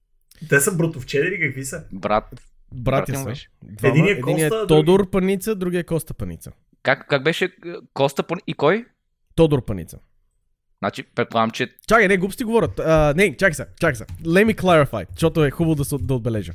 [0.49, 1.83] Те са братовчеди ли какви са?
[1.93, 2.41] брат.
[2.73, 3.25] Братя са.
[3.25, 3.49] беше.
[3.63, 3.93] Двама.
[3.93, 6.51] Единият Единият Коста, е Тодор Паница, другия е Коста Паница.
[6.83, 7.49] Как, как беше е,
[7.93, 8.85] Коста Паница и кой?
[9.35, 9.97] Тодор Паница.
[10.83, 12.79] Значи, предполагам, че Чакай, не, глупости говорят.
[12.79, 14.05] А, не, чакай се, чакай се.
[14.05, 16.53] Let me clarify, защото е хубаво да, се, да отбележа.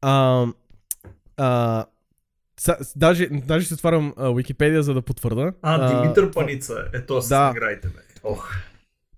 [0.00, 0.46] А,
[1.36, 1.84] а,
[2.60, 5.52] са, даже, даже ще отварям а, Википедия, за да потвърда.
[5.62, 7.40] А, Димитър Паница е то с да.
[7.40, 8.00] наградите, бе.
[8.24, 8.54] Ох.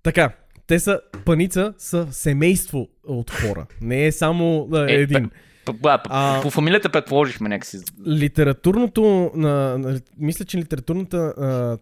[0.03, 0.31] Така,
[0.67, 3.67] те са, паница са семейство от хора.
[3.81, 5.31] Не е само а, Е, един.
[5.65, 7.79] по, по, по, А- по фамилията предположихме някакси.
[8.09, 11.79] Литературното, на, на, мисля, че литературната а,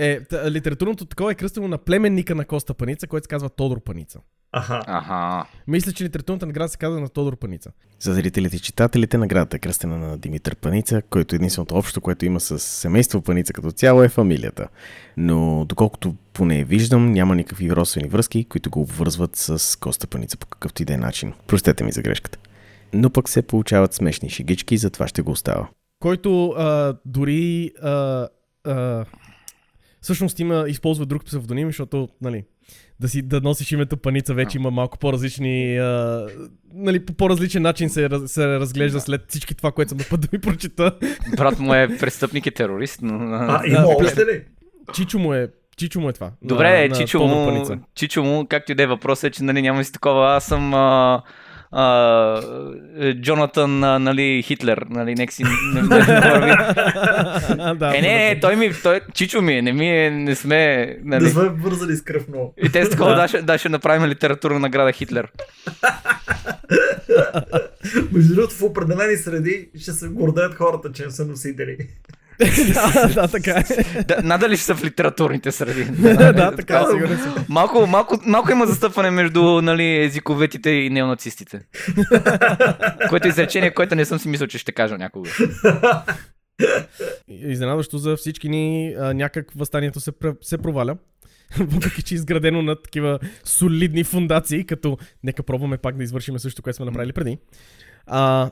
[0.00, 3.80] е, та, литературното такова е кръстено на племенника на Коста Паница, който се казва Тодор
[3.80, 4.18] Паница.
[4.52, 4.82] Аха.
[4.86, 5.44] Аха.
[5.66, 7.70] Мисля, че литературната награда се казва на Тодор Паница.
[8.00, 12.40] За зрителите и читателите наградата е кръстена на Димитър Паница, който единственото общо, което има
[12.40, 14.68] с семейство Паница като цяло е фамилията.
[15.16, 20.46] Но доколкото поне виждам, няма никакви родствени връзки, които го обвързват с Коста Паница по
[20.46, 21.32] какъвто и да е начин.
[21.46, 22.38] Простете ми за грешката.
[22.92, 25.68] Но пък се получават смешни шегички, затова ще го остава.
[26.00, 28.28] Който а, дори а,
[28.64, 29.04] а,
[30.00, 32.44] всъщност има, използва друг псевдоним, защото, нали,
[33.00, 36.26] да си да носиш името Паница вече има малко по-различни, а,
[36.74, 40.28] нали, по по-различен начин се, се разглежда след всички това, което съм на път да
[40.32, 40.96] ви прочита.
[41.36, 43.14] Брат му е престъпник и терорист, но...
[43.14, 44.44] А, има Да, още ли?
[44.94, 46.30] Чичо му е, Чичо му е това.
[46.42, 47.66] Добре, на, на, Чичо, му.
[47.94, 50.36] Чичо му, както и да е въпросът е, че нали, няма си такова.
[50.36, 51.22] Аз съм а,
[51.72, 52.42] а,
[52.98, 55.44] е, Джонатан, а, нали, Хитлер, нали, нека си...
[55.44, 55.50] Не,
[55.82, 55.96] не, не,
[57.98, 61.30] е, не, не, той ми, той, Чичо ми е, не ми е, не сме, нали.
[61.30, 62.54] сме вързали с кръв много.
[62.64, 65.28] И те с такова, да, ще, да, ще направим литературна награда Хитлер.
[68.12, 71.76] Между другото, в определени среди ще се гордеят хората, че не са носители.
[72.74, 74.02] да, да, така е.
[74.02, 75.84] Да, надали ще са в литературните среди.
[76.16, 77.44] да, така е, сигурен съм.
[77.48, 81.60] Малко, малко, малко има застъпване между нали, езиковетите и неонацистите.
[83.08, 85.30] което е изречение, което не съм си мислил, че ще кажа някога.
[87.28, 90.12] Изненадващо за всички ни, а, някак възстанието се,
[90.42, 90.96] се проваля.
[91.58, 96.62] Въпреки, че е изградено на такива солидни фундации, като нека пробваме пак да извършим също,
[96.62, 97.38] което сме направили преди.
[98.06, 98.50] А,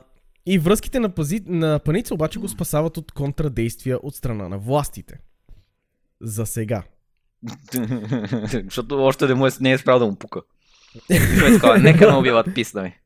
[0.49, 5.19] и връзките на, пази, на паница обаче го спасават от контрадействия от страна на властите.
[6.21, 6.83] За сега.
[8.65, 10.41] Защото още да му е, не е справил да му пука.
[11.09, 11.19] Е
[11.79, 12.93] Нека ме убиват, писна ми.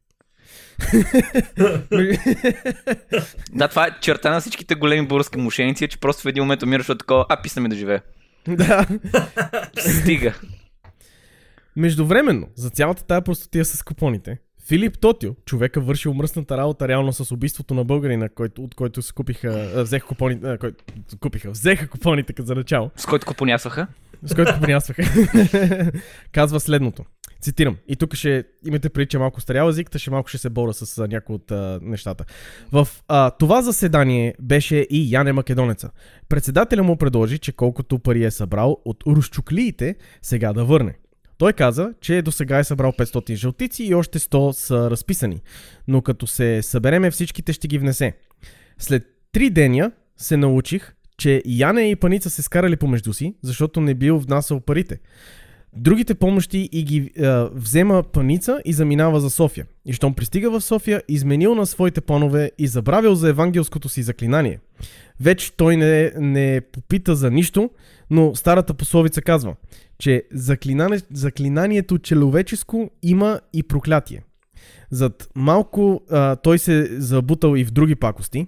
[3.54, 6.64] Да, това е черта на всичките големи български мошеници, е, че просто в един момент
[6.64, 8.00] умираш от такова, а писна ми да живее.
[8.48, 8.88] да.
[9.80, 10.34] Стига.
[11.76, 14.38] Междувременно, за цялата тая простотия с купоните,
[14.68, 19.14] Филип Тотио, човека вършил мръсната работа реално с убийството на българина, който, от който се
[19.14, 20.84] купиха, взеха купоните, който,
[21.20, 23.88] купиха, взеха купоните като за начало, С който купонясваха.
[24.26, 25.04] с който купонясваха,
[26.32, 27.06] казва следното.
[27.42, 27.78] Цитирам.
[27.88, 30.74] И тук ще имате преди, че е малко старял език, ще малко ще се боря
[30.74, 32.26] с а, някои от а, нещата.
[32.72, 35.90] В а, това заседание беше и Яне Македонеца.
[36.30, 40.96] Председателя му предложи, че колкото пари е събрал от рушчуклиите, сега да върне.
[41.38, 45.42] Той каза, че до сега е събрал 500 жълтици и още 100 са разписани.
[45.88, 48.14] Но като се събереме всичките ще ги внесе.
[48.78, 53.94] След три деня се научих, че Яне и Паница се скарали помежду си, защото не
[53.94, 55.00] бил внасял парите.
[55.76, 59.66] Другите помощи и ги е, взема Паница и заминава за София.
[59.86, 64.60] И щом пристига в София, изменил на своите планове и забравил за евангелското си заклинание.
[65.22, 67.70] Вече той не, не попита за нищо,
[68.10, 69.56] но старата пословица казва,
[70.04, 74.24] че заклинане, заклинанието человеческо има и проклятие.
[74.92, 78.48] Зад малко а, той се забутал и в други пакости.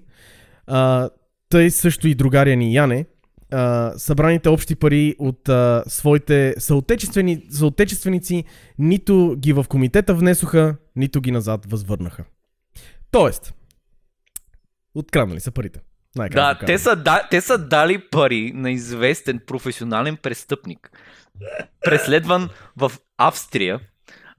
[0.68, 1.10] А,
[1.50, 3.06] тъй също и другаря ни Яне,
[3.52, 8.44] а, събраните общи пари от а, своите съотечествени, съотечественици
[8.80, 12.24] нито ги в комитета внесоха, нито ги назад възвърнаха.
[13.12, 13.54] Тоест,
[14.96, 15.80] откраднали са парите.
[16.32, 20.92] Да, те са, да, те са дали пари на известен професионален престъпник,
[21.82, 23.80] преследван в Австрия.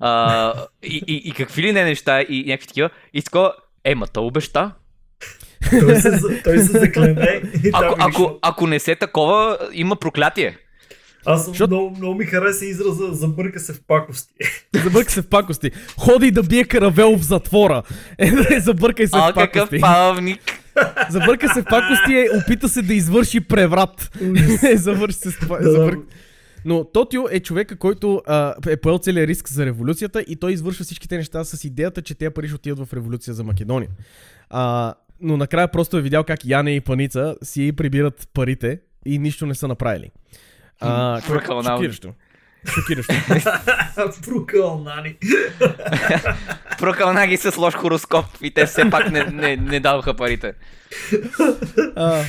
[0.01, 2.91] А, и, и, и какви ли не неща, и някакви такива.
[3.15, 3.53] И такова,
[3.85, 4.73] е, ма то обеща.
[5.71, 6.11] Той се,
[6.45, 10.59] той се заклене и там Ако, ако, ако не се такова, има проклятие.
[11.27, 14.35] Аз съм Защото- много, много ми хареса израза забърка се в пакости.
[14.75, 15.71] Забърка се в пакости.
[15.99, 17.83] Ходи да бие каравел в затвора.
[18.19, 19.81] Е, забъркай се А, в какъв пакости.
[19.81, 20.41] павник.
[21.11, 24.11] Забърка се в пакости е, опита се да извърши преврат.
[24.65, 26.03] Е, Завърши се с па- Да, забърка.
[26.67, 30.85] Но Тотио е човека, който а, е поел целият риск за революцията и той извършва
[30.85, 33.91] всичките неща с идеята, че тези пари ще отидат в революция за Македония.
[34.51, 39.47] А, но накрая просто е видял как Яне и Паница си прибират парите и нищо
[39.47, 40.11] не са направили.
[40.81, 41.77] А, Прокълнал.
[41.77, 42.13] шокиращо.
[42.75, 43.15] Шокиращо.
[44.23, 45.17] Прукъл, Нани.
[46.79, 50.53] Прокълна ги с лош хороскоп и те все пак не, не, не даваха парите.
[51.97, 52.23] А,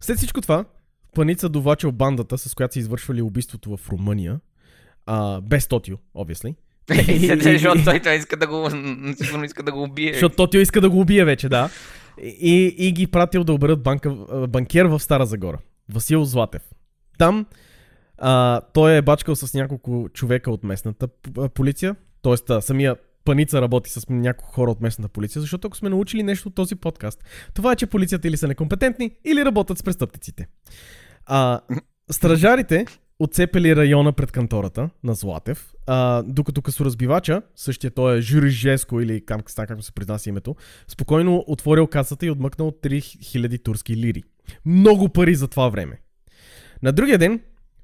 [0.00, 0.64] след всичко това,
[1.16, 4.40] Паница довлачил бандата, с която са извършвали убийството в Румъния,
[5.06, 6.54] а, без Тотио, obviously.
[7.42, 8.70] Защото той, той иска да го,
[9.24, 10.12] сигурно иска да го убие.
[10.12, 11.70] Защото Тотио иска да го убие вече, да.
[12.22, 14.10] И, и ги пратил да оберат банка,
[14.48, 15.58] банкер в Стара Загора.
[15.92, 16.62] Васил Златев.
[17.18, 17.46] Там
[18.18, 21.08] а, той е бачкал с няколко човека от местната
[21.54, 21.96] полиция.
[22.22, 26.48] Тоест, самия Паница работи с няколко хора от местната полиция, защото ако сме научили нещо
[26.48, 30.48] от този подкаст, това е, че полицията или са некомпетентни, или работят с престъпниците.
[31.26, 31.60] А,
[32.10, 32.86] стражарите
[33.18, 39.26] отцепили района пред кантората на Златев, а, докато късоразбивача, същия той е Жюри Жеско или
[39.26, 40.56] как, как се произнася името,
[40.88, 44.22] спокойно отворил касата и отмъкнал 3000 турски лири.
[44.66, 46.00] Много пари за това време.
[46.82, 47.40] На другия ден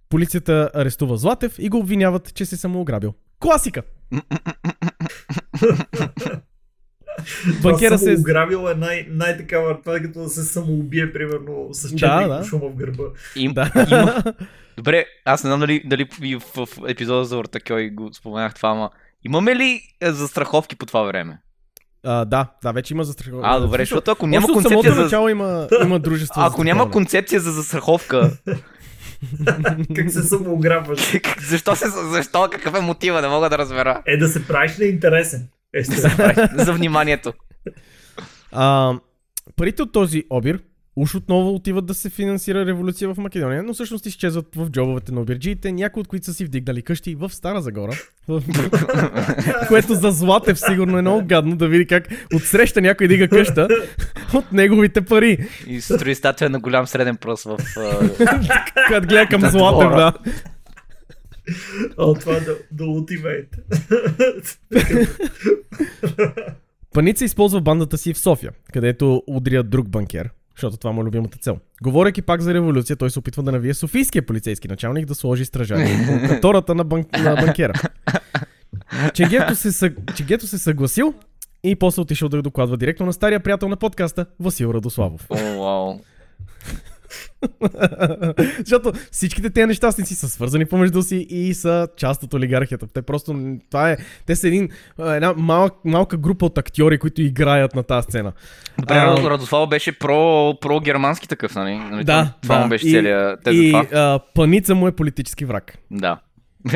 [0.08, 3.14] полицията арестува Златев и го обвиняват, че се самоограбил.
[3.40, 3.82] Класика!
[7.62, 8.04] Банкера Това се...
[8.04, 12.44] самоограбил е най- най-такава, това е като да се самоубие, примерно, с четири Да, да.
[12.44, 13.04] шума в гърба.
[13.36, 13.70] Им, Да.
[13.90, 14.22] има,
[14.76, 16.08] Добре, аз не знам дали, дали
[16.38, 18.90] в, в епизода за Ортакьой го споменах това, ама
[19.24, 21.38] имаме ли е, застраховки по това време?
[22.04, 23.48] а, да, да, вече има застраховка.
[23.48, 25.02] А, добре, защото ако няма Още концепция самото за...
[25.02, 28.30] начало има, има дружество Ако няма концепция за застраховка,
[29.96, 31.12] Как се самоограбваш?
[31.48, 34.02] защо, се, защо, какъв е мотива, не мога да разбера.
[34.06, 35.40] Е, да се правиш на интересен.
[35.40, 35.61] Естествено.
[36.64, 37.32] За вниманието.
[38.52, 38.94] А,
[39.56, 40.60] парите от този обир
[40.96, 45.20] уж отново отиват да се финансира революция в Македония, но всъщност изчезват в джобовете на
[45.20, 47.92] обирджиите, някои от които са си вдигнали къщи в Стара Загора.
[49.68, 53.68] Което за Златев сигурно е много гадно да види как отсреща някой дига къща
[54.34, 55.48] от неговите пари.
[55.66, 57.56] И строи статуя на голям среден пръст в...
[58.86, 60.12] Когато гледа към Златев, да.
[61.96, 63.58] О, това е да, да ultimate.
[66.94, 71.38] Паница използва бандата си в София, където удря друг банкер, защото това му е любимата
[71.38, 71.58] цел.
[71.82, 76.06] Говорейки пак за революция, той се опитва да навие софийския полицейски началник да сложи стражари
[76.06, 77.72] по кантората на, банк, на банкера.
[79.14, 79.94] Чегето се, съг...
[80.16, 81.14] Чегето се съгласил
[81.64, 85.26] и после отишъл да го докладва директно на стария приятел на подкаста Васил Радославов.
[85.30, 86.00] О, вау.
[88.58, 92.86] Защото всичките тези нещастници са свързани помежду си и са част от олигархията.
[92.86, 93.36] Те просто,
[93.70, 94.68] това е, те са един,
[95.00, 98.32] една малък, малка група от актьори, които играят на тази сцена.
[98.78, 101.74] Добре, А, Радослава беше про, про-германски такъв, нали?
[101.74, 102.62] Нали, Да, това, да.
[102.62, 103.86] му беше целият тез за И това.
[103.92, 105.78] а, паница му е политически враг.
[105.90, 106.18] Да.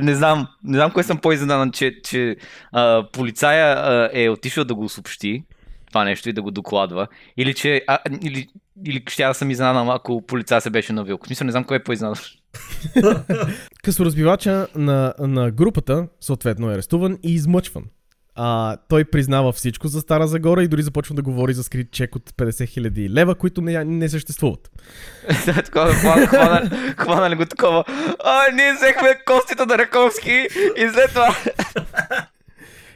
[0.00, 2.36] не знам, не знам кой съм по-изненадан, че, че
[2.72, 5.44] а, полицая а, е отишъл да го съобщи
[5.88, 7.06] това нещо и да го докладва.
[7.36, 8.48] Или че, а, или,
[8.86, 11.18] или ще да съм изненадан, ако полица се беше навил.
[11.22, 12.38] В смисъл не знам кое е по-изненадващо.
[13.82, 17.84] Късоразбивача на, на групата, съответно е арестуван и измъчван.
[18.40, 22.16] А, той признава всичко за Стара Загора и дори започва да говори за скрит чек
[22.16, 22.44] от 50
[22.90, 24.70] 000 лева, които не, не съществуват.
[25.46, 26.68] Да, такова, хвана- хванали,
[26.98, 27.84] хванали го такова.
[28.24, 31.36] А, ние взехме костите на Раковски и след това...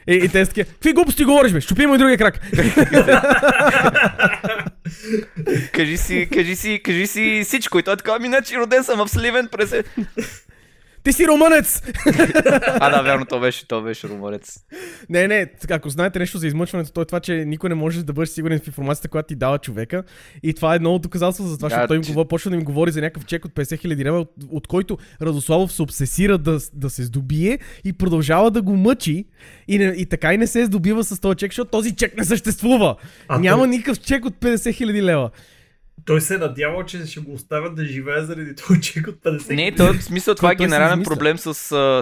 [0.07, 1.61] И, и те са такива, какви глупости говориш, бе?
[1.61, 2.39] Щупи му и другия крак.
[5.73, 7.79] кажи си, кажи си, кажи си всичко.
[7.79, 9.75] И той е така, ами значи роден съм в Сливен през...
[11.03, 11.81] Ти си румънец!
[12.79, 14.59] А, да, вярно, то беше, то беше руморец.
[15.09, 18.13] Не, не, ако знаете нещо за измъчването, то е това, че никой не може да
[18.13, 20.03] бъде сигурен в информацията, която ти дава човека.
[20.43, 22.55] И това е много доказателство за това, Да, защото той им че- говори, почва да
[22.57, 26.37] им говори за някакъв чек от 50 000 лева, от, от който Радославов се обсесира
[26.37, 29.25] да, да се здобие и продължава да го мъчи.
[29.67, 32.23] И, не, и така и не се здобива с този чек, защото този чек не
[32.23, 32.95] съществува.
[33.27, 35.29] А Няма никакъв чек от 50 000 лева.
[36.05, 39.55] Той се е надявал, че ще го оставят да живее заради този чек от 50
[39.55, 41.53] Не, то, в смисъл, това е генерален проблем с,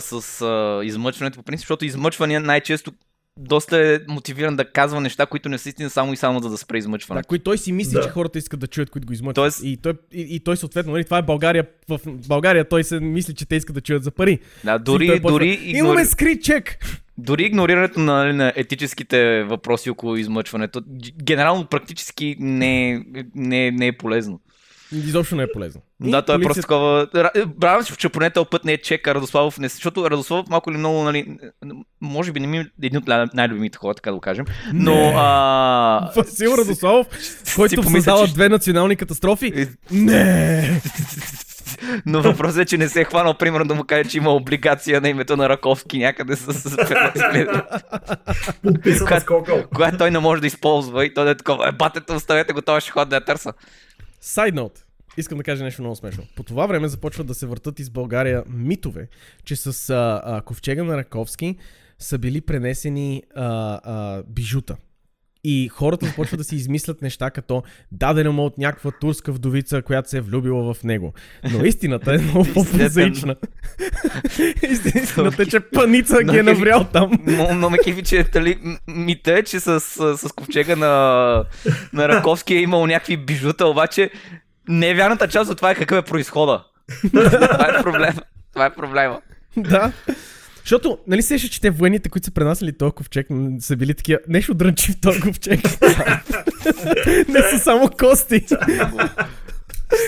[0.02, 2.92] с а, измъчването по принцип, защото измъчвания най-често
[3.38, 6.58] доста е мотивиран да казва неща, които не са истина само и само за да
[6.58, 7.28] спре На измъчването.
[7.28, 8.02] които той си мисли, Да.
[8.02, 9.36] че хората искат да чуят, които го измъчват.
[9.36, 11.68] Тоест- И, той, и, и той съответно, нали, това е България.
[11.90, 14.40] В България той се мисли, че те искат да чуят за пари.
[14.64, 16.06] Да, И дори, почва, дори, Имаме игнори...
[16.06, 16.78] скрит чек!
[17.18, 20.82] дори игнорирането на, нали, на етическите въпроси около измъчването,
[21.24, 23.02] генерално практически не, е-
[23.36, 24.40] не, е- не е полезно.
[24.94, 25.82] Изобщо не е полезно.
[26.04, 27.08] И Да, той е просто такова.
[27.08, 29.68] Ра- Бравам се, че поне този път не е чек, а Радославов не.
[29.68, 31.38] Защото Радославов малко или много, нали,
[32.02, 34.46] може би не ми е един от най- най-любимите хора, така да го кажем.
[34.74, 35.14] Но.
[35.16, 36.12] А...
[36.16, 37.08] Васил Радославов,
[37.44, 39.54] си който помисля, създава че- две национални катастрофи.
[39.56, 40.82] Е, Не!
[42.06, 45.02] Но въпросът е, че не се е хванал, примерно, да му каже, че има облигация
[45.02, 47.64] на името на Раковски някъде с, с 15 лева,
[48.64, 49.64] подписан Кът- с кокъл.
[49.66, 52.62] която той не може да използва и той да е такова, е, батето, оставете го,
[52.62, 53.54] той ще ходи да я търса.
[54.24, 54.80] Side note.
[55.18, 56.24] Искам да кажа нещо много смешно.
[56.36, 59.08] По това време започват да се въртат из България митове,
[59.44, 61.58] че с а, а, ковчега на Раковски
[62.00, 64.78] са били пренесени а, а, бижута.
[65.44, 70.10] И хората започват да си измислят неща като дадено му от някаква турска вдовица, която
[70.10, 71.14] се е влюбила в него.
[71.52, 73.36] Но истината е много по-прозаична.
[74.72, 77.12] истината е, че паница ги е наврял там.
[77.56, 81.44] Но, ме кефи, че тали, м- мита е, че с, ковчега на,
[81.94, 84.10] на Раковски е имал някакви бижута, обаче
[84.68, 86.64] невярната част от това е какъв е происхода.
[87.12, 88.22] това е проблема.
[88.54, 89.22] Това е проблема.
[89.58, 89.92] Да.
[90.64, 93.28] Защото, нали се че те военните, които са пренасяли този ковчег,
[93.60, 95.60] са били такива, нещо дрънчи в този ковчег.
[97.30, 98.46] Не са само кости.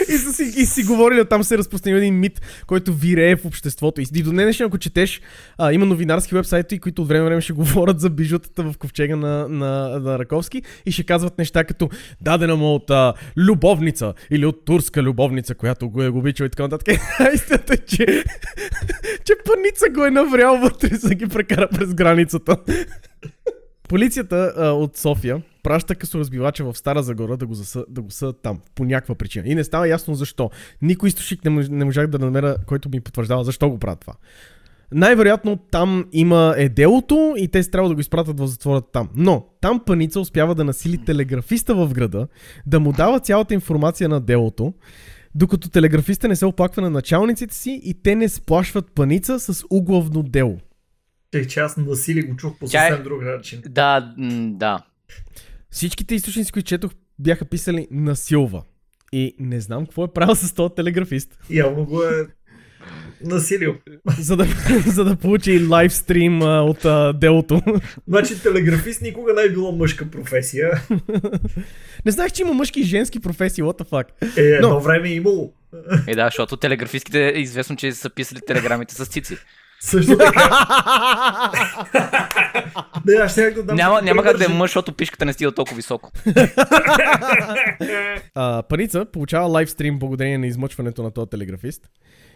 [0.09, 4.01] И, си, и си говорили, оттам се е разпространил един мит, който вирее в обществото.
[4.01, 5.21] И, и до днес, ако четеш,
[5.57, 9.15] а, има новинарски вебсайти, които от време на време ще говорят за бижутата в ковчега
[9.15, 11.89] на, на, на Раковски и ще казват неща като
[12.21, 16.63] дадена му от а, любовница или от турска любовница, която го е обичал и така
[16.63, 16.87] нататък.
[17.33, 18.05] Истината е, че,
[19.25, 22.57] че паница го е наврял вътре, за да ги прекара през границата.
[23.89, 28.39] Полицията а, от София праща късоразбивача в Стара Загора да го, заса, да го съдат
[28.43, 29.47] там, по някаква причина.
[29.47, 30.49] И не става ясно защо.
[30.81, 34.13] Никой източник не, мож, не можах да намеря, който ми потвърждава защо го правят това.
[34.91, 39.09] Най-вероятно там има е делото и те си трябва да го изпратят в затвора там.
[39.15, 42.27] Но там Паница успява да насили телеграфиста в града,
[42.65, 44.73] да му дава цялата информация на делото,
[45.35, 50.23] докато телеграфиста не се оплаква на началниците си и те не сплашват Паница с углавно
[50.23, 50.57] дело.
[51.31, 53.61] Тъй, че аз насили го чух по е- съвсем друг начин.
[53.69, 54.13] Да,
[54.47, 54.83] да.
[55.73, 58.63] Всичките източници, които четох, бяха писали насилва.
[59.11, 62.27] И не знам какво е правил с този телеграфист, Явно го е
[63.23, 63.75] насилил.
[64.19, 64.45] за да,
[64.87, 67.61] за да получи лайвстрим а, от а, делото.
[68.07, 70.81] Значи телеграфист никога не е била мъжка професия.
[72.05, 74.37] не знаех, че има мъжки и женски професии, what the fuck.
[74.37, 75.53] Е, едно Но- време е имало.
[76.07, 79.37] Е, да, защото телеграфистките е известно, че са писали телеграмите с цици.
[79.83, 81.51] Също така.
[83.05, 85.51] Не, аз ще да дам Няма, няма как да е мъж, защото пишката не стига
[85.51, 86.11] толкова високо.
[88.35, 91.89] А, Паница получава лайвстрим благодарение на измъчването на този телеграфист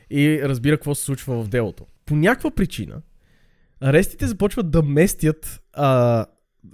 [0.09, 1.83] и разбира какво се случва в делото.
[2.05, 2.95] По някаква причина,
[3.81, 6.25] арестите започват да местят а,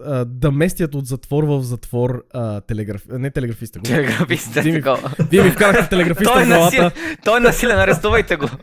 [0.01, 3.01] а, да местят от затвор в затвор а, телеграф...
[3.09, 3.80] не телеграфиста.
[3.80, 4.82] го- Телеграфистът Вие ми,
[5.21, 6.65] вие ми вкарахте телеграфиста Той е в главата.
[6.84, 6.91] насилен,
[7.26, 8.49] той е насилен, арестувайте го.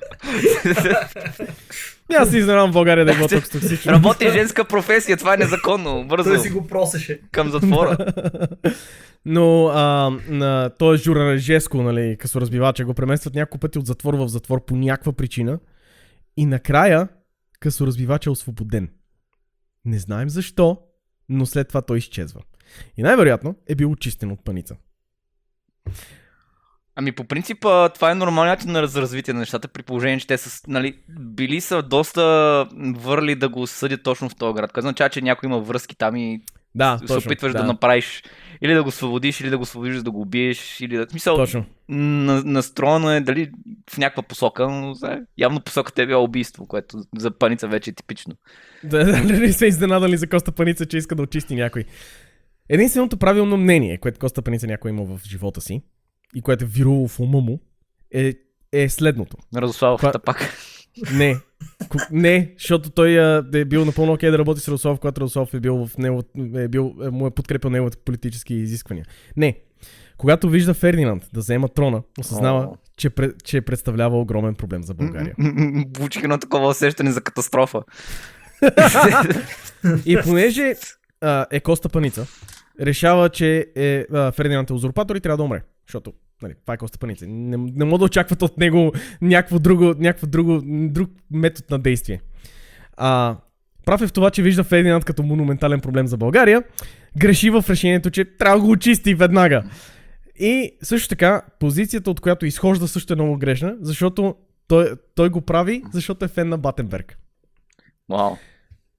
[2.11, 3.93] Няма се изненадам в България да е било толкова токсично.
[3.93, 6.05] Работи женска професия, това е незаконно.
[6.09, 7.21] Бързо Той си го просеше.
[7.33, 7.97] към затвора.
[9.25, 14.29] Но а, на, той е Журажеско, нали, късоразбивача, го преместват няколко пъти от затвор в
[14.29, 15.59] затвор по някаква причина.
[16.37, 17.09] И накрая
[17.61, 18.89] късоразбивача е освободен.
[19.85, 20.79] Не знаем защо,
[21.29, 22.41] но след това той изчезва.
[22.97, 24.77] И най-вероятно е бил очистен от паница.
[27.01, 27.59] Ами по принцип
[27.95, 31.61] това е нормалният на раз- развитие на нещата, при положение, че те са, нали, били
[31.61, 32.23] са доста
[32.77, 34.73] върли да го съдят точно в този град.
[34.73, 36.41] Което означава, че някой има връзки там и
[36.75, 37.29] Да, се точно.
[37.29, 37.63] опитваш да.
[37.65, 38.23] направиш
[38.63, 41.07] или да го свободиш, или да го свободиш, за да го убиеш, или да...
[41.07, 41.65] В Смисъл, Точно.
[41.89, 43.51] на, настроено е дали
[43.91, 47.95] в някаква посока, но знае, явно посоката е била убийство, което за паница вече е
[47.95, 48.35] типично.
[48.85, 51.85] Да, да, не се изненадали за Коста Паница, че иска да очисти някой.
[52.69, 55.83] Единственото правилно мнение, което Коста Паница някой има в живота си
[56.35, 57.61] и което е вируло в ума му,
[58.15, 58.35] е,
[58.73, 59.37] е следното.
[59.57, 60.55] Радославовата Ква- пак.
[61.15, 61.37] Не.
[62.11, 65.61] Не, защото той а, е бил напълно окей да работи с Радослав, когато Радослав е
[65.61, 66.23] бил в него,
[66.55, 69.07] е бил, е, му е подкрепил неговите политически изисквания.
[69.37, 69.59] Не.
[70.17, 72.77] Когато вижда Фердинанд да взема трона, осъзнава, О.
[72.97, 73.11] че,
[73.45, 75.35] че представлява огромен проблем за България.
[75.93, 77.83] Получих едно такова усещане за катастрофа.
[80.07, 80.75] И понеже
[81.21, 82.27] а, е Коста Паница,
[82.81, 85.63] решава, че е, а, Фердинанд е узурпатор и трябва да умре.
[85.87, 86.13] Защото,
[86.43, 87.27] нали, това е Коста Паница.
[87.29, 92.21] Не, не мога да очакват от него някакво друго, някакво друго, друг метод на действие.
[92.97, 93.37] А,
[93.85, 96.63] прав е в това, че вижда Фердинанд като монументален проблем за България.
[97.19, 99.63] Греши в решението, че трябва да го очисти веднага.
[100.39, 104.35] И също така, позицията, от която изхожда, също е много грешна, защото
[104.69, 107.19] той, той го прави, защото е фен на Батенберг.
[108.09, 108.37] Вау.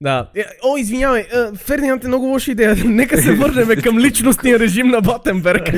[0.02, 0.30] Да.
[0.36, 2.76] Е, О, извинявай, е, Фердинанд е много лоша идея.
[2.84, 5.70] Нека се върнем към личностния режим на Батенберг.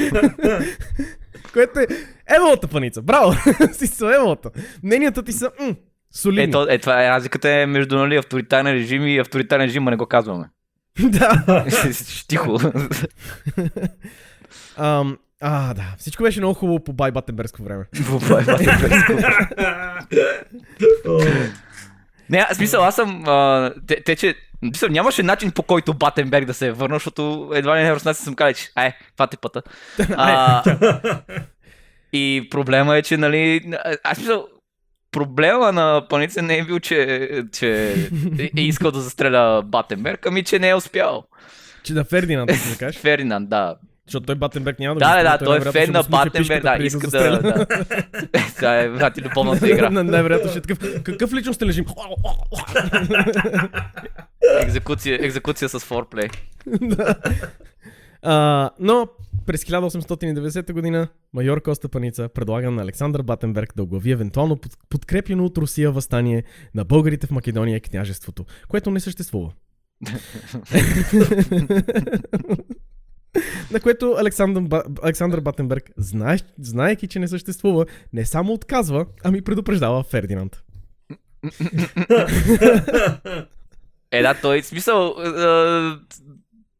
[1.52, 1.86] Което е
[2.36, 3.02] еволата паница.
[3.02, 3.32] Браво!
[3.72, 4.50] си са еволата.
[4.82, 5.74] Мненията ти са м,
[6.12, 6.44] солидни.
[6.44, 9.96] Ето, е, това е разликата е между нали, авторитарен режим и авторитарен режим, а не
[9.96, 10.44] го казваме.
[11.00, 11.64] да.
[12.28, 12.58] Тихо.
[14.76, 15.94] Ам, а, да.
[15.98, 17.84] Всичко беше много хубаво по бай Батенбергско време.
[22.30, 23.24] Не, аз смисъл, аз съм...
[23.26, 24.34] А, те, те, че...
[24.62, 28.22] Мисъл, нямаше начин по който Батенберг да се е върнал, защото едва ли не руснаци
[28.22, 29.62] съм казали, че ай, това ти пъта.
[30.16, 30.62] А,
[32.12, 33.72] и проблема е, че, нали...
[34.04, 34.46] Аз мисъл,
[35.10, 37.94] проблема на паница не е бил, че, че
[38.56, 41.24] е искал да застреля Батенберг, ами че не е успял.
[41.82, 43.00] Че да Фердинанд, да кажеш.
[43.00, 43.76] Фердинанд, да.
[44.06, 46.62] Защото той Батенберг няма да Да, го да, да, застрели, той е фен на Батенберг,
[46.62, 47.42] да, иска да...
[47.42, 47.66] да.
[48.56, 49.90] Това е врати любовната игра.
[49.90, 51.02] На- Най-вероятно ще е такъв.
[51.02, 51.84] Какъв личностен режим?
[54.62, 56.28] Екзекуция, екзекуция с форплей.
[58.22, 59.06] А, но
[59.46, 65.44] през 1890 година майор Коста Паница предлага на Александър Батенберг да оглави евентуално под, подкрепено
[65.44, 66.44] от Русия възстание
[66.74, 69.52] на българите в Македония и княжеството, което не съществува.
[73.70, 74.82] на което Александър.
[75.02, 76.38] Александър Батенберг, знае...
[76.58, 80.62] знаеки, че не съществува, не само отказва, ами предупреждава Фердинанд.
[84.10, 85.14] Е, да, той смисъл.
[85.18, 86.14] Е,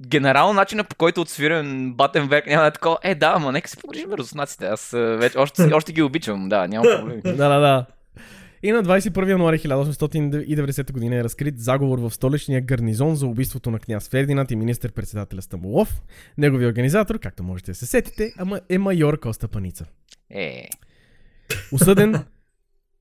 [0.07, 2.99] генерално начина по който отсвирен Батенберг няма е такова.
[3.03, 4.67] Е, да, ама нека се погрижим руснаците.
[4.67, 6.49] Аз е, вече още, още ги обичам.
[6.49, 7.21] Да, няма проблем.
[7.37, 7.87] Да, да, да.
[8.65, 13.79] И на 21 януари 1890 година е разкрит заговор в столичния гарнизон за убийството на
[13.79, 16.03] княз Фердинанд и министър-председателя Стамбулов.
[16.39, 19.85] Неговият организатор, както можете да се сетите, ама е майор Коста Паница.
[20.31, 20.69] Е.
[21.73, 22.25] Осъден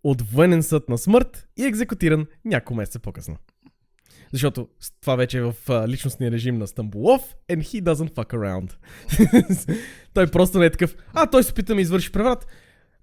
[0.04, 3.38] от военен съд на смърт и екзекутиран няколко месеца по-късно.
[4.32, 4.68] Защото
[5.02, 5.56] това вече е в
[5.88, 8.74] личностния режим на Стамбулов and he doesn't fuck around.
[10.14, 12.48] той просто не е такъв, а той се опита да ми извърши преврат,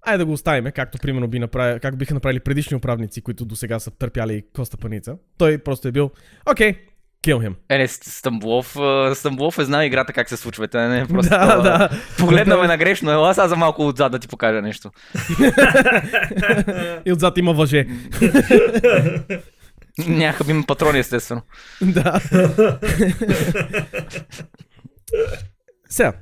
[0.06, 3.56] Айде да го оставим, както примерно би направи, как биха направили предишни управници, които до
[3.56, 5.16] сега са търпяли Коста Паница.
[5.38, 6.10] Той просто е бил,
[6.50, 6.74] окей,
[7.26, 7.54] kill him.
[7.68, 10.68] Е, не, Стамбулов, е, Стамбулов е знал играта как се случва.
[10.68, 11.30] Те не е просто.
[11.30, 11.88] Да, да.
[12.18, 13.10] Погледна ме на грешно.
[13.10, 14.90] Ела сега за малко отзад да ти покажа нещо.
[17.06, 17.86] И отзад има въже.
[20.06, 21.42] Някакъв има патрони, естествено.
[21.82, 22.20] да.
[25.88, 26.12] Сега.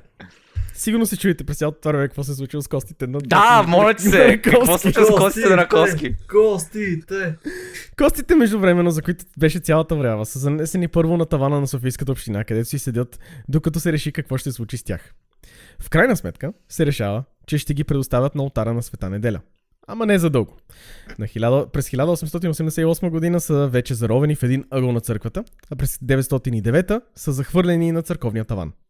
[0.79, 3.19] Сигурно се чуете през цялото това време какво се е случило с костите на...
[3.19, 4.41] Да, моля ти се.
[4.43, 6.15] Какво се случва с костите на Раковски?
[6.31, 7.35] Костите!
[7.97, 12.43] Костите междувременно, за които беше цялата врява, са занесени първо на тавана на Софийската община,
[12.43, 13.19] където си седят,
[13.49, 15.13] докато се реши какво ще се случи с тях.
[15.79, 19.39] В крайна сметка се решава, че ще ги предоставят на алтара на Света неделя.
[19.87, 20.57] Ама не за дълго.
[21.19, 25.97] На 1000, през 1888 година са вече заровени в един ъгъл на църквата, а през
[25.97, 28.73] 909 са захвърлени на църковния таван.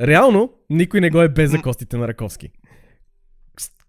[0.00, 2.50] Реално, никой не го е без за костите на Раковски.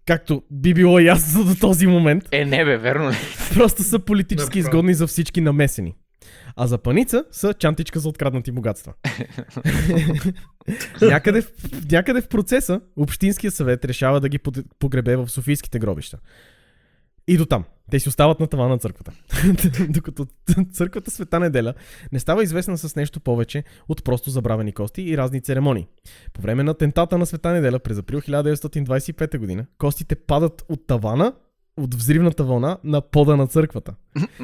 [0.06, 2.24] Както би било ясно до този момент.
[2.32, 3.14] Е, не бе, верно ли?
[3.54, 5.94] Просто са политически изгодни за всички намесени.
[6.56, 8.92] А за паница са чантичка за откраднати богатства.
[11.02, 11.52] някъде, в,
[11.92, 14.38] някъде в процеса Общинския съвет решава да ги
[14.78, 16.18] погребе в Софийските гробища.
[17.28, 17.64] И до там.
[17.90, 19.12] Те си остават на тавана на църквата.
[19.88, 20.26] Докато
[20.72, 21.74] църквата Света неделя
[22.12, 25.86] не става известна с нещо повече от просто забравени кости и разни церемонии.
[26.32, 31.32] По време на тентата на Света неделя през април 1925 година, костите падат от тавана
[31.76, 33.94] от взривната вълна на пода на църквата.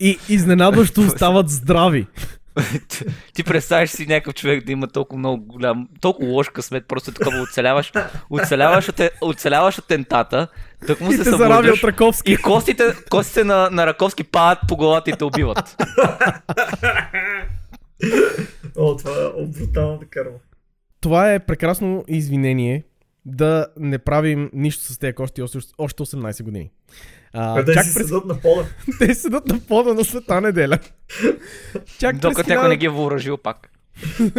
[0.00, 2.06] И изненадващо остават здрави.
[3.34, 7.42] Ти представяш си някакъв човек да има толкова много голям, толкова лош късмет, просто такова
[7.42, 7.92] оцеляваш,
[8.30, 10.48] оцеляваш, от, оцеляваш от тентата,
[10.86, 11.24] так му И се
[11.84, 12.32] Раковски.
[12.32, 15.76] и костите, костите на, на Раковски падат по главата и те убиват.
[18.76, 19.46] О, това е
[19.98, 20.36] да карва.
[21.00, 22.84] Това е прекрасно извинение
[23.26, 26.70] да не правим нищо с тези кости още 18 години.
[27.40, 28.06] А, Къде чак си през...
[28.06, 28.64] седат на пода?
[28.98, 30.78] Те седат на пода на света неделя.
[31.98, 33.70] Чак през, Докато някой не ги е въоръжил пак.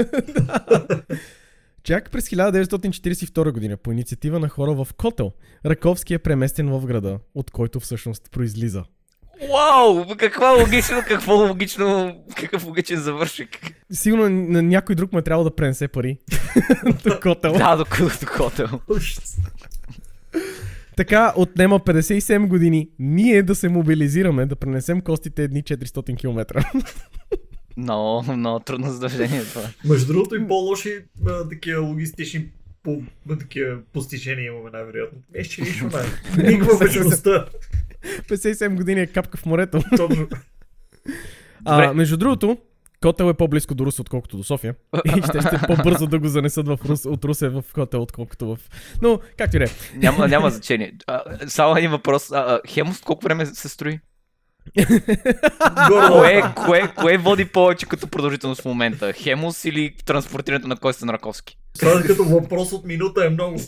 [1.83, 5.31] Чак през 1942 година по инициатива на хора в Котел,
[5.65, 8.83] Раковски е преместен в града, от който всъщност произлиза.
[9.49, 10.05] Вау!
[10.17, 13.73] Какво логично, какво логично, какъв логичен завършик.
[13.91, 16.17] Сигурно на някой друг му е трябвало да пренесе пари.
[17.03, 17.53] До Котел.
[17.53, 18.67] Да, до, до хотел.
[20.99, 26.65] Така отнема 57 години ние да се мобилизираме, да пренесем костите едни 400 км.
[27.77, 29.61] Много, много трудно задължение това.
[29.85, 32.49] Между другото и по-лоши а, такива логистични
[32.83, 33.01] по,
[33.39, 35.19] такива постижения имаме най-вероятно.
[35.35, 35.85] Не, ще нищо
[36.37, 36.43] не.
[36.51, 37.45] Никаква вечността.
[38.29, 39.81] 57 години е капка в морето.
[39.97, 40.27] Точно.
[41.65, 42.57] А, между другото,
[43.01, 44.75] Котел е по-близко до Русе, отколкото до София.
[45.05, 48.57] И ще, ще по-бързо да го занесат в Рус, от Русе в Котел, отколкото в...
[49.01, 49.69] Но, както и да е.
[49.95, 50.93] Няма, няма значение.
[51.07, 52.31] А, само един въпрос.
[52.31, 53.99] А, а, Хемус колко време се строи?
[55.87, 59.13] Кое, кое, кое води повече като продължителност в момента?
[59.13, 61.57] Хемус или транспортирането на Костя на Раковски?
[61.79, 63.59] Това е като въпрос от минута е много.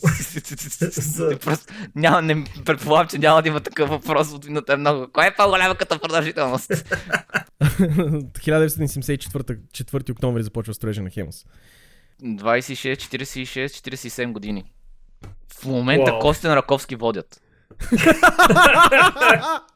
[1.41, 5.07] Просто, няма, не, предполагам, че няма да има такъв въпрос от минута е много.
[5.13, 6.71] Кое е по-голяма като продължителност?
[7.61, 11.45] 1974 4 октомври започва строежа на Хемус.
[12.23, 14.63] 26, 46, 47 години.
[15.61, 16.19] В момента Уау.
[16.19, 17.41] Костя на Раковски водят.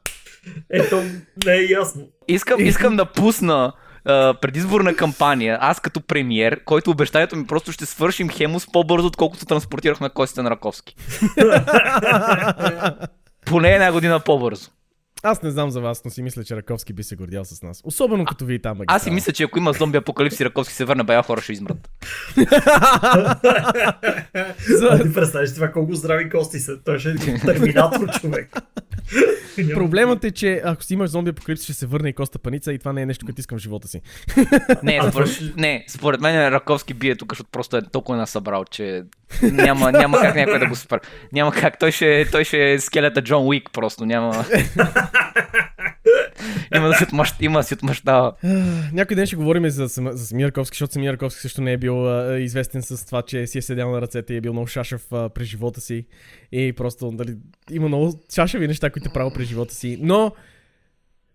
[0.70, 1.04] Ето,
[1.46, 2.08] не е ясно.
[2.28, 3.74] Искам, искам да пусна
[4.06, 9.46] а, предизборна кампания, аз като премиер, който обещанието ми просто ще свършим Хемус по-бързо, отколкото
[9.46, 10.96] транспортирахме Костя на Раковски.
[13.46, 14.70] Поне една година по-бързо.
[15.24, 17.82] Аз не знам за вас, но си мисля, че Раковски би се гордял с нас.
[17.84, 21.04] Особено като ви там Аз си мисля, че ако има зомби апокалипси, Раковски се върне,
[21.04, 21.90] бая хора ще измрат.
[24.90, 26.84] А ти представиш това колко здрави кости са.
[26.84, 28.50] Той ще е терминатор човек.
[29.74, 32.80] Проблемът е, че ако си имаш зомби апокалипс, ще се върне и Коста Паница и
[32.80, 34.02] това не е нещо, което искам в живота си.
[34.84, 39.04] Не, според, не, според мен Раковски бие тук, защото просто е толкова насъбрал, че
[39.42, 41.00] няма, няма как някой да го спра.
[41.34, 44.46] Няма как, той ще, той ще е скелета Джон Уик просто, няма...
[47.42, 48.32] има да си отмъщ, да.
[48.94, 52.08] Някой ден ще говорим за, за самия Раковски, защото самия Раковски също не е бил
[52.08, 55.12] а, известен с това, че си е седял на ръцете и е бил много шашев
[55.12, 56.06] а, през живота си.
[56.52, 57.36] И просто, дали,
[57.72, 59.98] има много шашеви неща, които е правил през живота си.
[60.02, 60.32] Но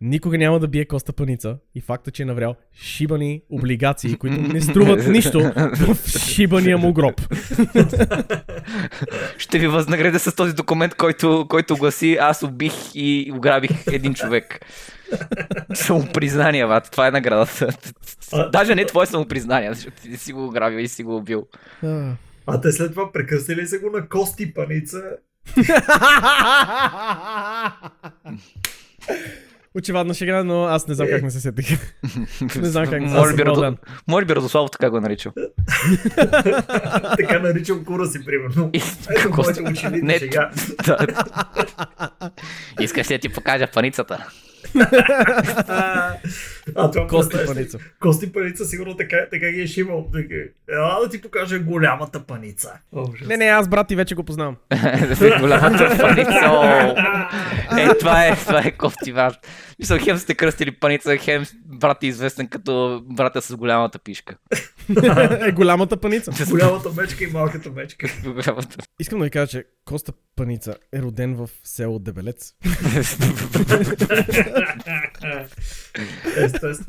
[0.00, 1.56] никога няма да бие Коста Паница.
[1.74, 5.40] И факта, че е наврял шибани облигации, които не струват нищо
[5.76, 7.20] в шибания му гроб.
[9.38, 14.60] Ще ви възнаградя с този документ, който, който гласи аз убих и ограбих един човек.
[15.74, 16.90] Самопризнание, бат.
[16.90, 17.68] Това е наградата.
[18.32, 21.46] А- Даже не твое самопризнание, защото ти си го ограбил и си го убил.
[21.84, 22.12] А.
[22.46, 25.02] А те след това прекъснали са го на кости паница.
[29.74, 31.94] Очевадно шега, но аз не знам как не се сетих.
[32.56, 33.08] Не знам как не
[33.44, 33.76] дан.
[34.08, 35.32] Може би Радославов така го е наричал.
[37.16, 38.70] така наричам кура си, примерно.
[39.10, 40.50] Ето моите шега.
[40.86, 41.06] да.
[42.80, 44.26] Искаш ли да ти покажа паницата?
[46.74, 47.36] А, това Кости?
[47.46, 47.78] Паница.
[48.00, 50.10] Кости паница сигурно така, така ги е шимал.
[50.72, 52.72] Ела да ти покажа голямата паница.
[52.92, 53.06] О.
[53.26, 54.56] Не, не, аз брат ти вече го познавам.
[55.40, 56.94] Голямата паница.
[57.78, 59.34] Е, това е, това е кофти, брат.
[59.78, 64.36] Мисля, хем сте кръстили паница, хем брат е известен като брата с голямата пишка.
[65.46, 66.32] е голямата паница.
[66.50, 68.08] Голямата мечка и малката мечка.
[68.24, 68.76] Голямата.
[69.00, 72.54] Искам да ви кажа, че Коста Паница е роден в село Дебелец.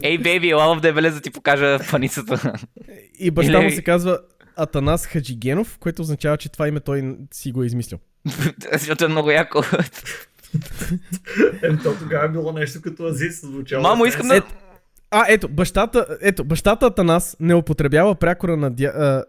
[0.03, 2.53] Ей, бейби, ела в дебеле да ти покажа паницата.
[3.19, 4.19] И баща му се казва
[4.55, 7.99] Атанас Хаджигенов, което означава, че това име той си го е измислил.
[8.71, 9.63] Защото е много яко.
[11.63, 13.83] Ем, то тогава е било нещо като азис звучало.
[13.83, 14.41] Мамо, искам да...
[15.11, 19.23] А, ето, бащата, ето, бащата Атанас не употребява прякора на дя...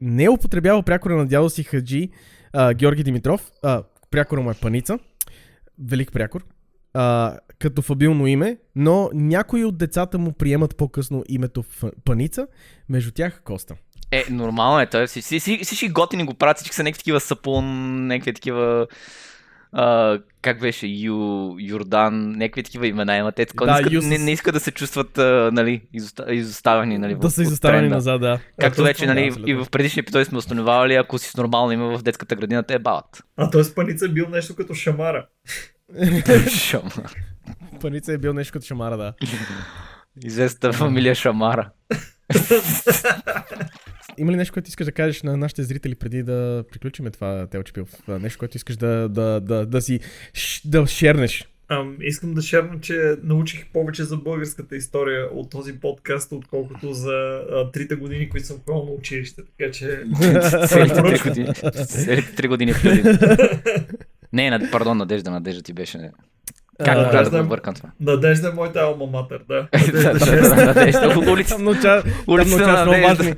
[0.00, 2.10] не употребява прякора на дядо си Хаджи
[2.52, 4.98] а, Георги Димитров, а, прякора му е Паница,
[5.88, 6.44] велик прякор,
[6.94, 11.64] а, като фабилно име, но някои от децата му приемат по-късно името
[12.04, 12.46] Паница,
[12.88, 13.74] между тях Коста.
[14.10, 14.86] Е, нормално е.
[14.86, 17.66] Той, всички, всички, всички готини го правят, всички са някакви такива сапун,
[18.06, 18.86] някакви такива...
[19.74, 20.86] А, как беше?
[20.86, 21.16] Ю,
[21.58, 23.34] Йордан, някакви такива имена имат.
[23.34, 24.10] Те така Да, не, искат, Юсус.
[24.10, 26.98] не, не искат да се чувстват а, нали, изоста, изоставени.
[26.98, 27.94] Нали, Да в- са изоставени тренда.
[27.94, 28.38] назад, да.
[28.60, 31.36] Както А, вече, точно, нали, да, и в предишни епизоди сме установявали, ако си с
[31.36, 33.22] нормално име в детската градина, те бават.
[33.36, 33.62] А т.е.
[33.74, 35.26] паница е бил нещо като шамара.
[36.50, 36.90] Шама.
[37.80, 39.12] Паница е бил нещо като шамара, да.
[40.24, 41.70] Известната фамилия Шамара.
[44.18, 47.86] Има ли нещо, което искаш да кажеш на нашите зрители преди да приключиме това Телчепил?
[48.08, 50.00] Нещо, което искаш да, да, да, да си
[50.64, 51.48] да шернеш?
[51.68, 57.42] Ам, искам да шерна, че научих повече за българската история от този подкаст, отколкото за
[57.50, 59.42] а, трите години, които съм ходил на училище.
[59.58, 60.04] Така че...
[60.66, 61.54] Целите три години.
[61.86, 62.72] Целите три години.
[64.32, 66.10] Не, пардон, Надежда, Надежда ти беше.
[66.84, 67.88] Как А, можа да бъркам това?
[68.00, 69.66] Надежда е моята алма матер, да.
[69.92, 71.30] Да, Надежда да, Надежда.
[71.30, 71.54] Улица.
[71.54, 73.24] Там науча, там Улица научаваш на много Надежда.
[73.24, 73.34] важни.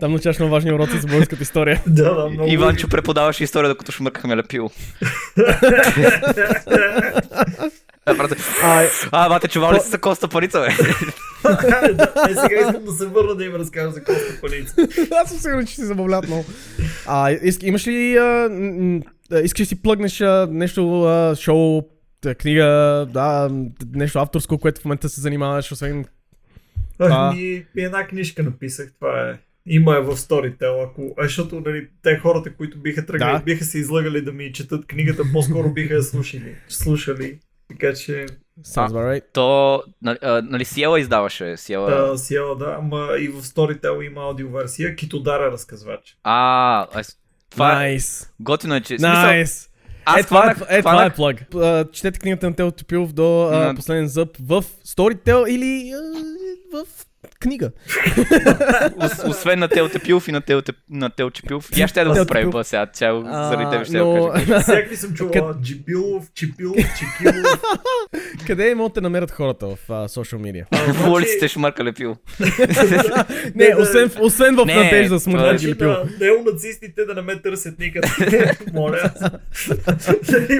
[0.00, 1.82] Там научаваш много важни уроци за българската история.
[1.86, 2.50] Да, да, много.
[2.50, 4.70] Иванчо преподаваше история, докато шмъркахме лепил.
[8.06, 10.66] А, брате, А, А, бате, чувал ли си за Коста Парица, бе?
[12.30, 14.74] Е, сега искам да се върна да им разкажа за Коста Паница.
[15.22, 16.44] аз съм сигурен, че си забавляват много.
[17.06, 18.18] А, имаш ли...
[19.42, 21.06] Искаш ли си плъгнеш нещо,
[21.40, 21.82] шоу,
[22.34, 22.64] книга,
[23.10, 23.50] да,
[23.94, 26.04] нещо авторско, което в момента се занимаваш, освен...
[26.98, 27.30] А.
[27.30, 29.38] Ами, една книжка написах, това е.
[29.66, 31.14] Има е в Storytel, ако...
[31.22, 33.42] Защото нали, те хората, които биха тръгнали, Да.
[33.44, 36.54] биха се излагали да ми четат книгата, по-скоро биха я слушали.
[36.68, 37.38] слушали.
[37.68, 38.26] Така че,
[38.62, 39.24] Sounds about right.
[39.32, 41.56] То, нали, нали Сиела издаваше?
[41.56, 41.90] Сиела...
[41.90, 46.16] да, сиела, да, ама и в Storytel има аудиоверсия, Китодара разказвач.
[46.22, 47.18] А, аз-
[47.50, 48.30] това е Найс.
[48.40, 48.86] готино е, че...
[48.98, 49.68] смисъл, Найс.
[50.06, 51.10] Аз Е, това е, хванах- е, това е.
[51.56, 56.00] А, Четете книгата на Тео Топилов до а, последен зъб в Storytel или а,
[56.74, 56.86] в
[57.34, 57.70] книга.
[58.96, 61.68] Ос- Освен на Тел Тепилов и на Тел, Теп- на Тел Чепилов.
[61.76, 62.52] И аз ще да го Тепилов.
[62.52, 62.86] ба сега.
[62.86, 64.10] Тя заради теб ще но...
[64.12, 64.60] го кажа.
[64.60, 65.54] Всякакви съм чувал.
[65.62, 67.60] Джибилов, Чипилов, Чикилов.
[68.46, 70.92] Къде могат да намерят хората в а, social media?
[70.92, 72.16] В улиците шмърка лепил.
[73.54, 75.88] Не, освен, освен в надежда това е Значи ги лепил.
[75.88, 78.08] на неонацистите да не ме търсят никъде.
[78.72, 79.10] моля.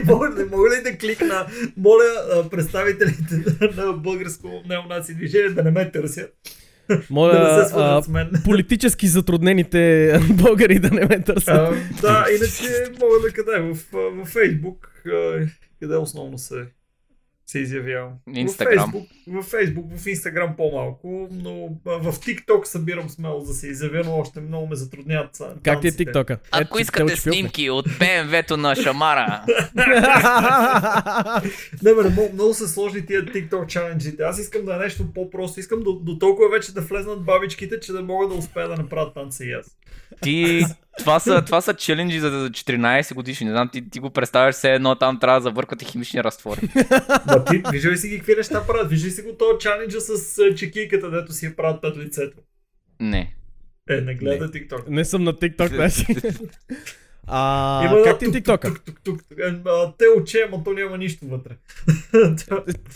[0.04, 1.46] Мога, не мога ли да кликна?
[1.76, 2.04] Моля
[2.50, 3.34] представителите
[3.76, 6.30] на българско неонаци движение да не ме търсят.
[6.89, 8.30] Да не Моля, се а, свържат с мен.
[8.45, 11.49] политически затруднените българи да не ме търсят.
[11.49, 13.59] А, да, иначе мога да къде?
[13.61, 14.89] В, в Фейсбук.
[15.07, 15.47] а,
[15.80, 16.66] Къде основно се,
[17.47, 18.12] се изявявам?
[18.34, 18.76] Инстаграм.
[18.76, 24.03] В Фейсбук, в Фейсбук, в Инстаграм по-малко, но в ТикТок събирам смело да се изявя,
[24.05, 25.97] но още много ме затрудняват а, Как ти е танците.
[25.97, 26.38] тиктока?
[26.51, 29.44] Ако искате снимки от БМВ-то на Шамара,
[31.82, 34.22] Не, бе, много, много са сложни тия TikTok чаленджите.
[34.22, 35.61] Аз искам да е нещо по-просто.
[35.61, 39.12] Искам до, до толкова вече да влезнат бабичките, че да мога да успея да направя
[39.12, 39.66] танца и аз.
[40.22, 40.64] Ти...
[40.99, 43.47] Това са, това са челенджи за за 14 годишни.
[43.47, 46.61] Не знам, ти, ти го представяш все едно, там трябва да завърквате химични разтвори.
[47.26, 48.90] Ма ти, виждай ли си ги какви неща правят?
[48.90, 52.36] Виждай си го този чаленджа с чекийката, дето си я правят пред лицето.
[53.01, 53.34] Не.
[53.90, 54.88] Е, не гледай TikTok.
[54.88, 56.07] Не съм на TikTok, значи.
[57.28, 58.68] А, Има как ти тиктока?
[58.68, 59.38] Тук, тук, тук, тук.
[59.38, 61.50] Е, а, Те оче, ама то няма нищо вътре.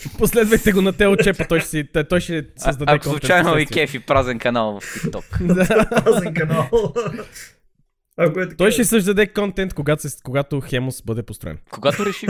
[0.19, 3.99] Последвайте го на Тео Чепа, той ще, си, той- ще създаде ако случайно ви кефи
[4.01, 5.55] празен канал в TikTok.
[5.55, 6.03] Да.
[6.05, 6.69] Пазен канал.
[8.17, 8.57] Ако е така.
[8.57, 11.59] Той ще създаде контент, когато, когато Хемос бъде построен.
[11.71, 12.27] Когато реши.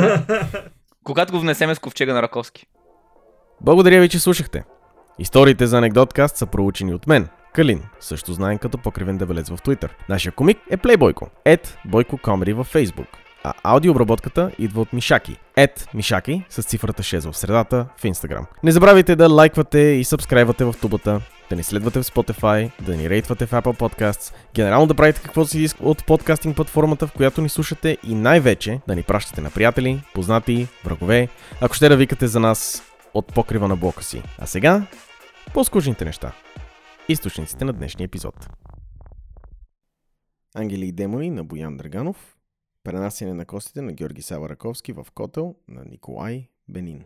[1.05, 2.67] Когато го внесеме с ковчега на Раковски.
[3.61, 4.65] Благодаря ви, че слушахте.
[5.19, 9.89] Историите за анекдоткаст са проучени от мен, Калин, също знаем като покривен дебелец в Twitter.
[10.09, 13.09] Нашия комик е Плейбойко, ед Бойко Комери във Facebook.
[13.45, 15.37] А аудиообработката идва от Мишаки.
[15.57, 18.45] Ед Мишаки с цифрата 6 в средата в Instagram.
[18.63, 21.21] Не забравяйте да лайквате и сабскрайбвате в тубата,
[21.51, 25.51] да ни следвате в Spotify, да ни рейтвате в Apple Podcasts, генерално да правите каквото
[25.51, 29.51] си иска от подкастинг платформата, в която ни слушате и най-вече да ни пращате на
[29.51, 31.29] приятели, познати, врагове,
[31.61, 32.83] ако ще да викате за нас
[33.15, 34.23] от покрива на блока си.
[34.39, 34.83] А сега,
[35.55, 36.33] по-скучните неща.
[37.11, 38.49] Източниците на днешния епизод.
[40.55, 42.39] Ангели и демони на Боян Драганов.
[42.85, 47.05] Пренасяне на костите на Георги Сава Раковски в котел на Николай Бенин.